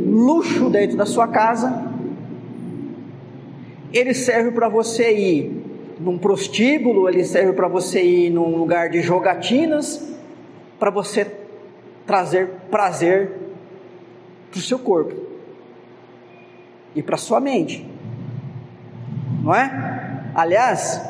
[0.09, 1.93] luxo dentro da sua casa
[3.93, 5.63] ele serve para você ir
[6.01, 10.11] num prostíbulo, ele serve para você ir num lugar de jogatinas,
[10.79, 11.31] para você
[12.07, 13.33] trazer prazer
[14.51, 15.15] para o seu corpo
[16.95, 17.87] e para sua mente,
[19.43, 19.92] não é?
[20.35, 21.01] Aliás,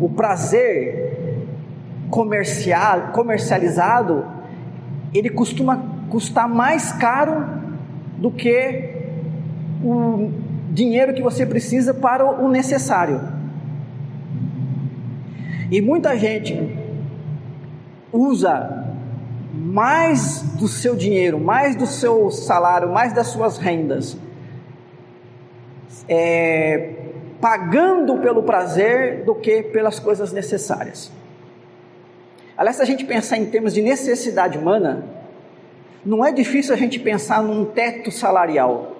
[0.00, 1.46] o prazer
[2.10, 4.24] comercial, comercializado,
[5.14, 7.46] ele costuma custar mais caro
[8.18, 8.90] do que
[9.82, 10.30] o
[10.70, 13.20] dinheiro que você precisa para o necessário.
[15.70, 16.78] E muita gente
[18.12, 18.94] usa
[19.54, 24.16] mais do seu dinheiro, mais do seu salário, mais das suas rendas,
[26.08, 26.90] é,
[27.42, 31.10] pagando pelo prazer do que pelas coisas necessárias.
[32.56, 35.04] Aliás, se a gente pensar em termos de necessidade humana,
[36.06, 38.92] não é difícil a gente pensar num teto salarial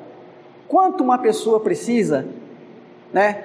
[0.66, 2.26] quanto uma pessoa precisa,
[3.12, 3.44] né?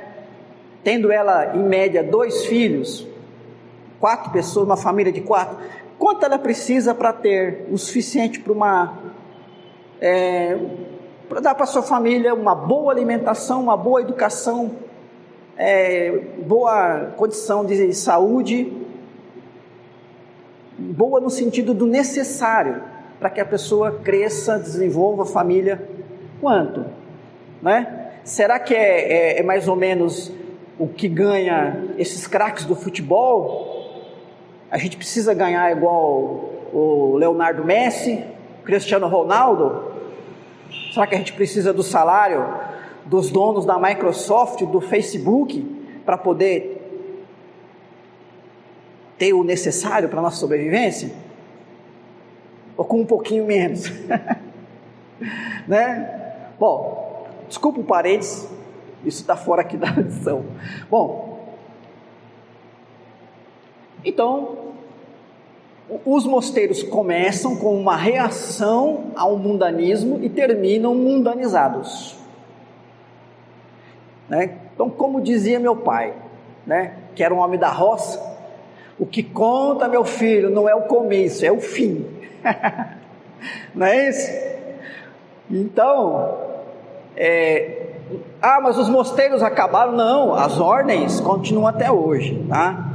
[0.83, 3.05] Tendo ela em média dois filhos,
[3.99, 5.59] quatro pessoas, uma família de quatro,
[5.99, 8.97] quanto ela precisa para ter o suficiente para uma
[10.01, 10.57] é,
[11.29, 14.86] para dar para sua família uma boa alimentação, uma boa educação,
[15.57, 16.11] é,
[16.45, 18.71] boa condição de saúde,
[20.77, 22.83] boa no sentido do necessário
[23.19, 25.81] para que a pessoa cresça, desenvolva a família.
[26.39, 26.85] Quanto?
[27.61, 28.11] né?
[28.23, 30.31] Será que é, é, é mais ou menos
[30.77, 34.03] o que ganha esses craques do futebol,
[34.69, 38.23] a gente precisa ganhar igual o Leonardo Messi,
[38.63, 39.91] Cristiano Ronaldo?
[40.93, 42.45] Será que a gente precisa do salário
[43.07, 45.63] dos donos da Microsoft, do Facebook,
[46.05, 46.75] para poder
[49.17, 51.11] ter o necessário para nossa sobrevivência?
[52.75, 53.91] Ou com um pouquinho menos?
[55.67, 56.53] né?
[56.59, 58.47] Bom, desculpa o parênteses,
[59.03, 60.45] isso está fora aqui da lição.
[60.89, 61.55] Bom,
[64.03, 64.57] então,
[66.05, 72.26] os mosteiros começam com uma reação ao mundanismo e terminam mundanizados.
[74.29, 74.57] Né?
[74.73, 76.13] Então, como dizia meu pai,
[76.65, 78.21] né, que era um homem da roça,
[78.99, 82.05] o que conta, meu filho, não é o começo, é o fim.
[83.73, 84.31] não é isso?
[85.49, 86.37] Então,
[87.15, 87.87] é,
[88.41, 89.93] ah, mas os mosteiros acabaram?
[89.93, 92.93] Não, as ordens continuam até hoje, tá?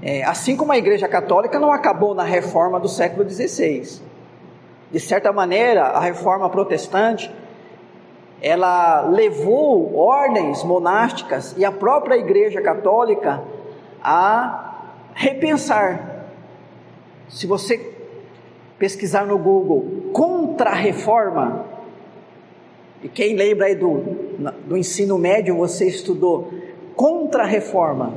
[0.00, 4.00] É, assim como a Igreja Católica não acabou na reforma do século XVI.
[4.90, 7.30] De certa maneira, a reforma protestante
[8.40, 13.42] ela levou ordens monásticas e a própria Igreja Católica
[14.02, 16.26] a repensar.
[17.28, 17.94] Se você
[18.78, 21.66] pesquisar no Google contra-reforma,
[23.02, 23.98] e quem lembra aí do,
[24.66, 26.52] do ensino médio, você estudou
[26.94, 28.14] contra-reforma.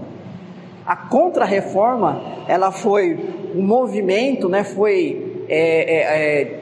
[0.86, 3.18] A contra-reforma, ela foi
[3.56, 6.60] um movimento, né, foi é, é, é,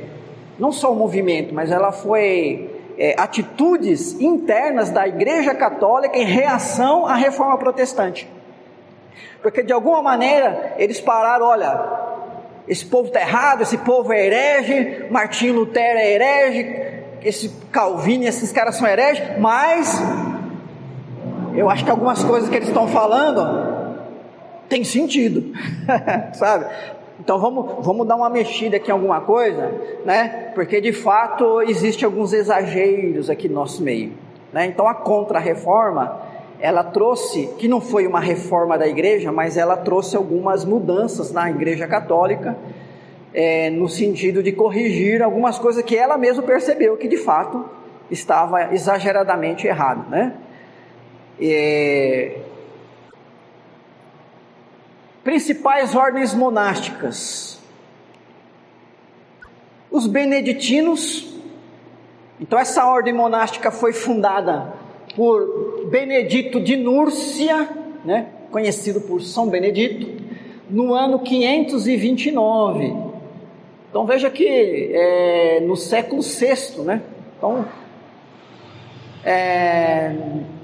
[0.58, 2.69] não só um movimento, mas ela foi
[3.00, 8.30] é, atitudes internas da Igreja Católica em reação à reforma protestante.
[9.42, 11.82] Porque de alguma maneira eles pararam, olha,
[12.68, 18.52] esse povo está errado, esse povo é herege, Martinho Lutero é herege, esse Calvino, esses
[18.52, 19.98] caras são hereges, mas
[21.56, 23.80] eu acho que algumas coisas que eles estão falando
[24.68, 25.54] tem sentido,
[26.36, 26.66] sabe?
[27.20, 29.74] Então vamos, vamos dar uma mexida aqui em alguma coisa,
[30.06, 30.52] né?
[30.56, 34.14] Porque de fato existe alguns exageros aqui no nosso meio,
[34.54, 34.66] né?
[34.66, 36.30] Então a contra-reforma
[36.62, 41.50] ela trouxe, que não foi uma reforma da igreja, mas ela trouxe algumas mudanças na
[41.50, 42.58] igreja católica,
[43.34, 47.64] é, no sentido de corrigir algumas coisas que ela mesma percebeu que de fato
[48.10, 50.34] estava exageradamente errado, né?
[51.42, 52.40] É,
[55.30, 57.60] principais ordens monásticas.
[59.92, 61.28] Os beneditinos.
[62.42, 64.74] Então, essa ordem monástica foi fundada
[65.16, 67.70] por Benedito de Núrcia,
[68.04, 70.20] né, conhecido por São Benedito,
[70.68, 72.92] no ano 529.
[73.88, 77.04] Então, veja que é, no século VI, né?
[77.38, 77.68] Então,
[79.24, 80.12] é,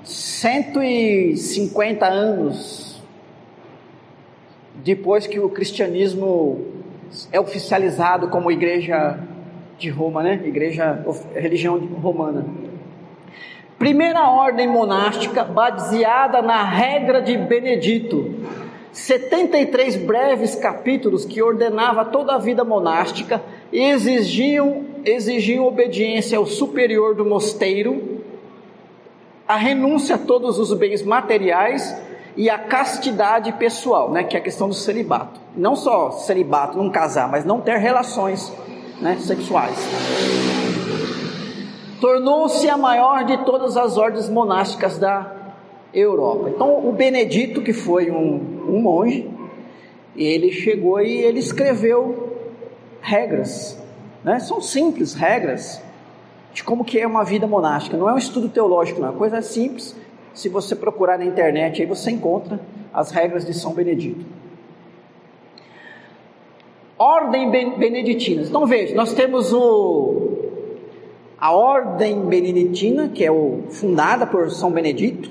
[0.04, 2.85] 150 anos
[4.86, 6.64] depois que o cristianismo
[7.32, 9.18] é oficializado como igreja
[9.80, 10.40] de Roma, né?
[10.46, 12.46] Igreja, religião romana.
[13.80, 18.36] Primeira ordem monástica baseada na regra de Benedito.
[18.92, 23.42] 73 breves capítulos que ordenava toda a vida monástica
[23.74, 28.22] e exigiam, exigiam obediência ao superior do mosteiro,
[29.48, 32.05] a renúncia a todos os bens materiais
[32.36, 35.40] e a castidade pessoal, né, que é a questão do celibato.
[35.56, 38.52] Não só celibato, não casar, mas não ter relações
[39.00, 39.78] né, sexuais.
[42.02, 45.32] Tornou-se a maior de todas as ordens monásticas da
[45.94, 46.50] Europa.
[46.50, 49.30] Então, o Benedito, que foi um, um monge,
[50.16, 52.36] ele chegou e ele escreveu
[53.02, 53.82] regras,
[54.24, 54.40] né?
[54.40, 55.82] São simples regras
[56.54, 57.98] de como que é uma vida monástica.
[57.98, 59.08] Não é um estudo teológico, não.
[59.08, 59.96] É uma coisa simples
[60.36, 62.60] se você procurar na internet, aí você encontra
[62.94, 64.24] as regras de São Benedito.
[66.98, 68.44] Ordem beneditina.
[68.44, 70.38] Então veja, nós temos o,
[71.40, 75.30] a ordem beneditina, que é o, fundada por São Benedito,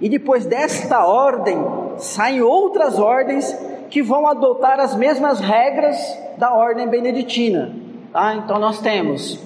[0.00, 1.58] e depois desta ordem
[1.98, 3.52] saem outras ordens
[3.90, 5.96] que vão adotar as mesmas regras
[6.38, 7.74] da ordem beneditina.
[8.12, 8.34] Tá?
[8.36, 9.38] Então nós temos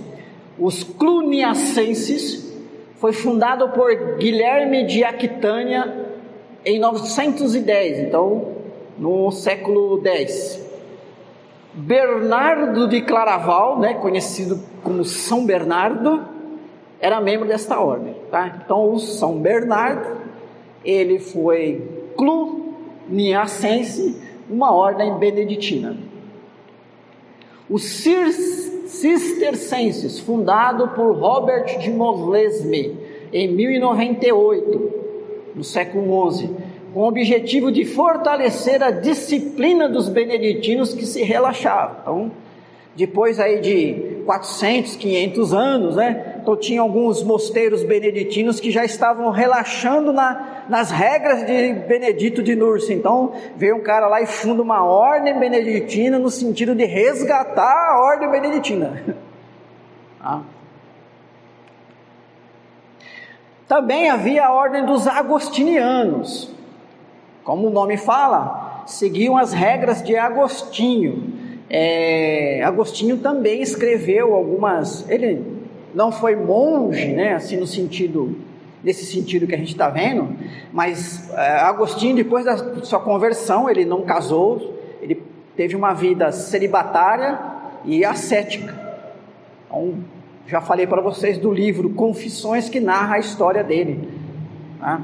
[0.58, 2.43] os cluniacenses,
[2.96, 6.06] foi fundado por Guilherme de Aquitânia
[6.64, 8.54] em 910, então
[8.98, 10.62] no século X.
[11.74, 16.24] Bernardo de Claraval, né, conhecido como São Bernardo,
[17.00, 18.14] era membro desta ordem.
[18.30, 18.60] Tá?
[18.64, 20.16] Então, o São Bernardo,
[20.84, 21.82] ele foi
[22.16, 24.16] cluniacense,
[24.48, 25.96] uma ordem beneditina.
[27.68, 32.96] O Cistercenses, fundado por Robert de Moslesme
[33.32, 35.04] em 1098.
[35.54, 36.50] no século XI,
[36.92, 41.96] com o objetivo de fortalecer a disciplina dos beneditinos que se relaxavam.
[42.02, 42.32] Então,
[42.96, 46.33] depois aí de 400, 500 anos, né?
[46.44, 52.54] Então tinha alguns mosteiros beneditinos que já estavam relaxando na, nas regras de Benedito de
[52.54, 52.92] Nursa.
[52.92, 57.98] Então veio um cara lá e funda uma ordem beneditina no sentido de resgatar a
[57.98, 59.02] ordem beneditina.
[60.26, 60.40] Ah.
[63.68, 66.50] Também havia a ordem dos agostinianos.
[67.42, 71.30] Como o nome fala, seguiam as regras de Agostinho.
[71.68, 75.06] É, Agostinho também escreveu algumas.
[75.10, 75.63] Ele
[75.94, 77.34] não foi monge, né?
[77.34, 78.36] Assim no sentido
[78.82, 80.36] nesse sentido que a gente está vendo,
[80.70, 85.22] mas é, Agostinho depois da sua conversão ele não casou, ele
[85.56, 87.40] teve uma vida celibatária
[87.86, 88.74] e ascética.
[89.66, 89.94] Então
[90.46, 94.06] já falei para vocês do livro Confissões que narra a história dele.
[94.78, 95.00] Tá?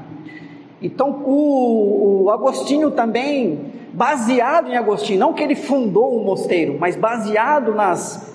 [0.79, 6.95] Então o, o Agostinho também baseado em Agostinho, não que ele fundou um mosteiro, mas
[6.95, 8.30] baseado nas,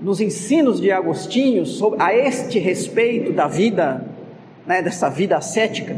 [0.00, 4.06] nos ensinos de Agostinho sobre, a este respeito da vida,
[4.66, 5.96] né, dessa vida ascética,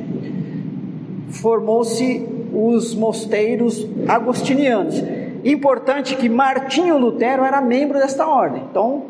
[1.31, 5.03] formou-se os mosteiros agostinianos.
[5.45, 8.65] Importante que Martinho Lutero era membro desta ordem.
[8.71, 9.05] Então,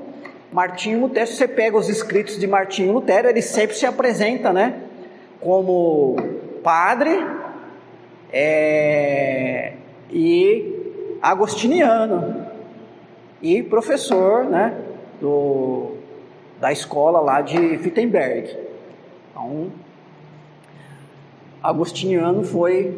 [0.53, 4.75] Martinho Lutero, se você pega os escritos de Martinho Lutero, ele sempre se apresenta, né,
[5.41, 6.17] como
[6.63, 7.25] padre,
[8.33, 9.73] é,
[10.11, 10.75] e
[11.23, 12.50] agostiniano
[13.43, 14.77] e professor, né,
[15.21, 15.93] do,
[16.61, 18.57] da escola lá de Wittenberg.
[19.31, 19.73] Então,
[21.63, 22.95] agostiniano foi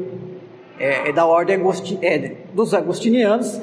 [0.78, 3.61] é, é da ordem agosti, é, dos agostinianos.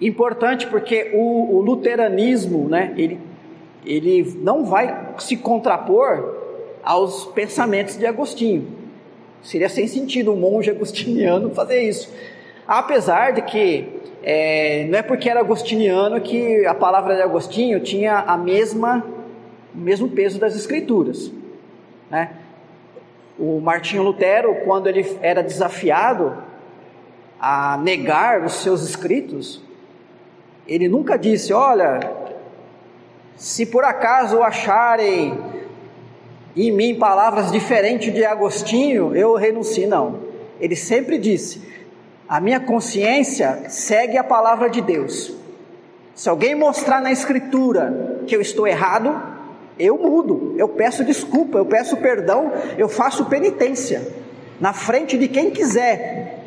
[0.00, 3.18] Importante porque o, o luteranismo, né, ele,
[3.84, 6.34] ele não vai se contrapor
[6.82, 8.66] aos pensamentos de Agostinho.
[9.42, 12.12] Seria sem sentido um monge agostiniano fazer isso.
[12.66, 18.20] Apesar de que é, não é porque era agostiniano que a palavra de Agostinho tinha
[18.20, 19.04] a mesma,
[19.74, 21.30] o mesmo peso das escrituras.
[22.10, 22.30] Né?
[23.38, 26.38] O Martinho Lutero, quando ele era desafiado
[27.38, 29.60] a negar os seus escritos,
[30.66, 32.00] ele nunca disse: Olha,
[33.36, 35.38] se por acaso acharem
[36.56, 39.86] em mim palavras diferentes de Agostinho, eu renuncio.
[39.86, 40.20] Não.
[40.58, 41.73] Ele sempre disse:
[42.28, 45.34] a minha consciência segue a palavra de Deus.
[46.14, 49.20] Se alguém mostrar na Escritura que eu estou errado,
[49.78, 54.12] eu mudo, eu peço desculpa, eu peço perdão, eu faço penitência,
[54.60, 56.40] na frente de quem quiser,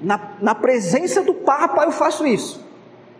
[0.00, 2.66] na, na presença do Papa eu faço isso.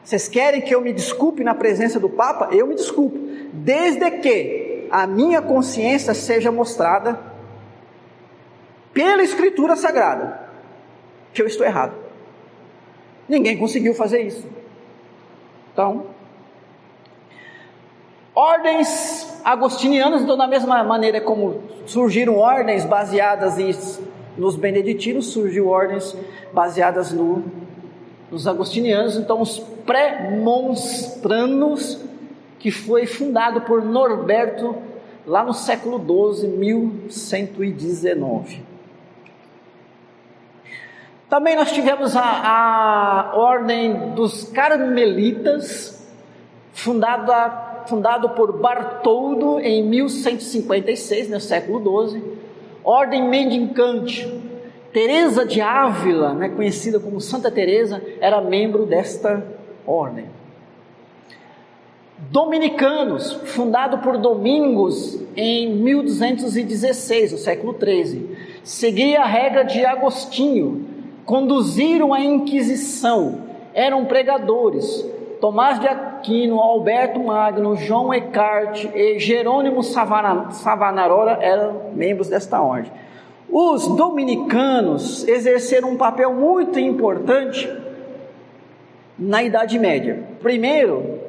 [0.02, 2.48] Vocês querem que eu me desculpe na presença do Papa?
[2.52, 3.18] Eu me desculpo,
[3.52, 7.20] desde que a minha consciência seja mostrada
[8.94, 10.49] pela Escritura Sagrada
[11.32, 11.94] que eu estou errado.
[13.28, 14.46] Ninguém conseguiu fazer isso.
[15.72, 16.06] Então,
[18.34, 24.00] ordens agostinianas, então, da mesma maneira como surgiram ordens baseadas
[24.36, 26.16] nos beneditinos, surgiu ordens
[26.52, 27.44] baseadas no,
[28.30, 31.98] nos agostinianos, então os pré-monstranos,
[32.58, 34.76] que foi fundado por Norberto
[35.26, 38.69] lá no século XII, 1119.
[41.30, 46.04] Também nós tivemos a, a ordem dos Carmelitas,
[46.72, 52.20] fundada, fundado por Bartoldo em 1156, no século XII.
[52.82, 54.28] Ordem mendicante.
[54.92, 59.46] Teresa de Ávila, né, conhecida como Santa Teresa, era membro desta
[59.86, 60.26] ordem.
[62.28, 70.89] Dominicanos, fundado por Domingos em 1216, no século XIII, seguia a regra de Agostinho,
[71.30, 75.06] conduziram a Inquisição, eram pregadores.
[75.40, 82.90] Tomás de Aquino, Alberto Magno, João Eckhart e Jerônimo Savonarola eram membros desta ordem.
[83.48, 87.72] Os dominicanos exerceram um papel muito importante
[89.16, 90.24] na Idade Média.
[90.42, 91.20] Primeiro,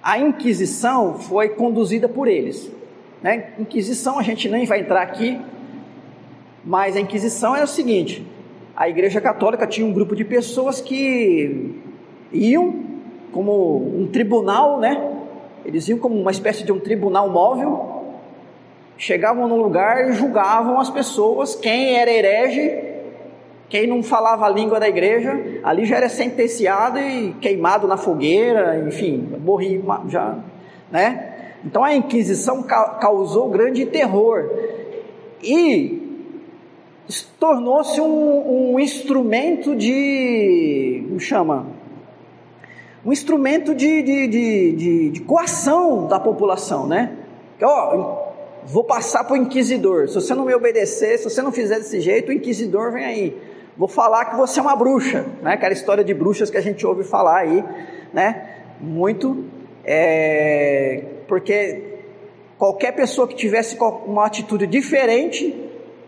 [0.00, 2.70] a Inquisição foi conduzida por eles.
[3.20, 3.54] Né?
[3.58, 5.40] Inquisição, a gente nem vai entrar aqui,
[6.64, 8.24] mas a Inquisição é o seguinte:
[8.76, 11.80] a Igreja Católica tinha um grupo de pessoas que
[12.32, 12.74] iam
[13.32, 15.12] como um tribunal, né?
[15.64, 18.04] Eles iam como uma espécie de um tribunal móvel,
[18.96, 22.94] chegavam no lugar e julgavam as pessoas, quem era herege,
[23.68, 28.84] quem não falava a língua da igreja, ali já era sentenciado e queimado na fogueira,
[28.86, 30.38] enfim, morri já,
[30.90, 31.30] né?
[31.64, 34.50] Então a Inquisição causou grande terror
[35.42, 36.03] e
[37.38, 41.04] tornou-se um, um, instrumento de.
[41.06, 41.66] como chama?
[43.04, 47.12] Um instrumento de, de, de, de, de coação da população, né?
[47.58, 48.32] Que, ó,
[48.64, 50.08] vou passar para o inquisidor.
[50.08, 53.36] Se você não me obedecer, se você não fizer desse jeito, o inquisidor vem aí.
[53.76, 55.52] Vou falar que você é uma bruxa, né?
[55.52, 57.62] Aquela história de bruxas que a gente ouve falar aí,
[58.12, 58.48] né?
[58.80, 59.44] Muito,
[59.84, 61.98] é, porque
[62.56, 63.76] qualquer pessoa que tivesse
[64.06, 65.63] uma atitude diferente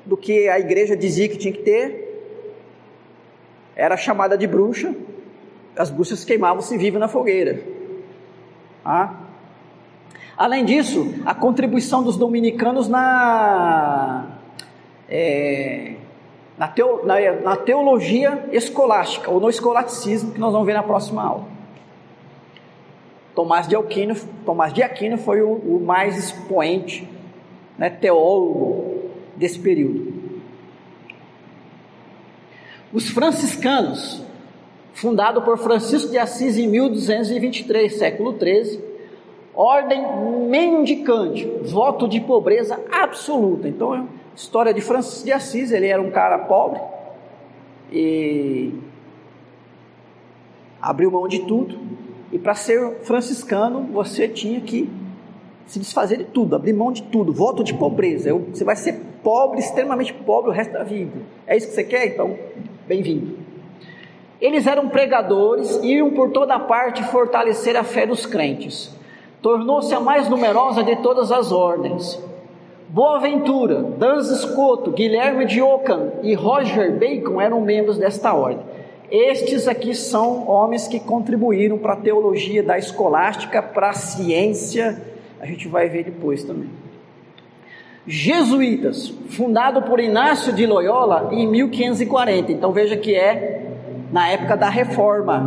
[0.06, 2.06] do que a igreja dizia que tinha que ter,
[3.74, 4.94] era chamada de bruxa.
[5.76, 7.60] As bruxas queimavam-se vivas na fogueira.
[8.84, 9.14] Ah.
[10.38, 14.26] Além disso, a contribuição dos dominicanos na,
[15.08, 15.94] é,
[16.56, 21.22] na, teo, na, na teologia escolástica, ou no escolasticismo, que nós vamos ver na próxima
[21.22, 21.44] aula.
[23.34, 27.08] Tomás de Aquino, Tomás de Aquino foi o, o mais expoente,
[27.76, 28.85] né, teólogo
[29.36, 30.12] desse período.
[32.92, 34.22] Os franciscanos,
[34.94, 38.82] fundado por Francisco de Assis em 1223, século 13,
[39.54, 40.02] ordem
[40.48, 43.68] mendicante, voto de pobreza absoluta.
[43.68, 46.80] Então, é história de Francisco de Assis, ele era um cara pobre
[47.90, 48.72] e
[50.80, 51.78] abriu mão de tudo.
[52.30, 54.90] E para ser franciscano, você tinha que
[55.66, 58.32] se desfazer de tudo, abrir mão de tudo, voto de pobreza.
[58.34, 61.20] Você vai ser pobre, extremamente pobre o resto da vida.
[61.48, 62.06] É isso que você quer?
[62.06, 62.38] Então,
[62.86, 63.36] bem-vindo.
[64.40, 68.96] Eles eram pregadores e iam por toda parte fortalecer a fé dos crentes.
[69.42, 72.22] Tornou-se a mais numerosa de todas as ordens.
[72.88, 78.64] Boaventura, Danz Escoto, Guilherme de Ockham e Roger Bacon eram membros desta ordem.
[79.10, 85.02] Estes aqui são homens que contribuíram para a teologia da escolástica, para a ciência,
[85.40, 86.85] a gente vai ver depois também.
[88.06, 92.52] Jesuítas, fundado por Inácio de Loyola em 1540.
[92.52, 93.66] Então veja que é
[94.12, 95.42] na época da reforma.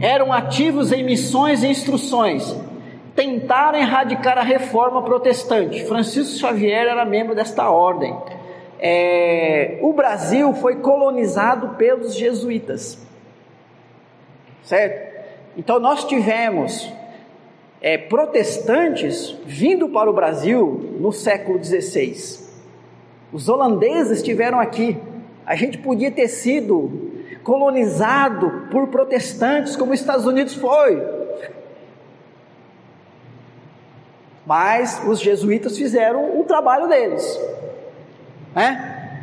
[0.00, 2.54] Eram ativos em missões e instruções.
[3.14, 5.86] Tentaram erradicar a reforma protestante.
[5.86, 8.14] Francisco Xavier era membro desta ordem.
[8.78, 12.98] É, o Brasil foi colonizado pelos jesuítas.
[14.62, 15.16] Certo?
[15.56, 16.92] Então nós tivemos
[17.86, 22.44] é, protestantes vindo para o Brasil no século XVI.
[23.32, 24.98] Os holandeses estiveram aqui.
[25.46, 27.12] A gente podia ter sido
[27.44, 31.00] colonizado por protestantes, como os Estados Unidos foi.
[34.44, 37.40] Mas os jesuítas fizeram o trabalho deles,
[38.52, 39.22] né?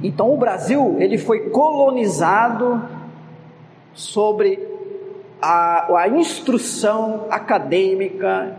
[0.00, 2.80] Então o Brasil ele foi colonizado
[3.92, 4.73] sobre
[5.40, 8.56] a, a instrução acadêmica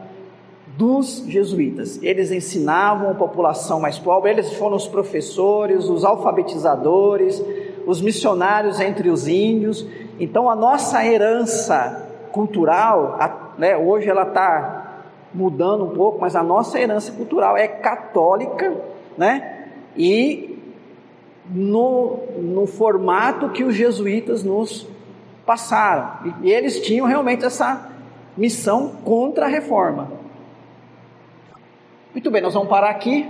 [0.78, 2.02] dos jesuítas.
[2.04, 7.42] Eles ensinavam a população mais pobre, eles foram os professores, os alfabetizadores,
[7.86, 9.86] os missionários entre os índios.
[10.20, 13.18] Então a nossa herança cultural,
[13.58, 15.04] né, hoje ela está
[15.34, 18.74] mudando um pouco, mas a nossa herança cultural é católica,
[19.18, 19.68] né?
[19.98, 20.58] E
[21.50, 24.88] no, no formato que os jesuítas nos
[25.46, 26.34] passaram.
[26.41, 27.89] E eles tinham realmente essa
[28.36, 30.12] missão contra a reforma.
[32.14, 33.30] Muito bem, nós vamos parar aqui.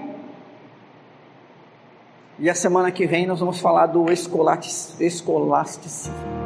[2.38, 6.45] E a semana que vem nós vamos falar do escolasticismo.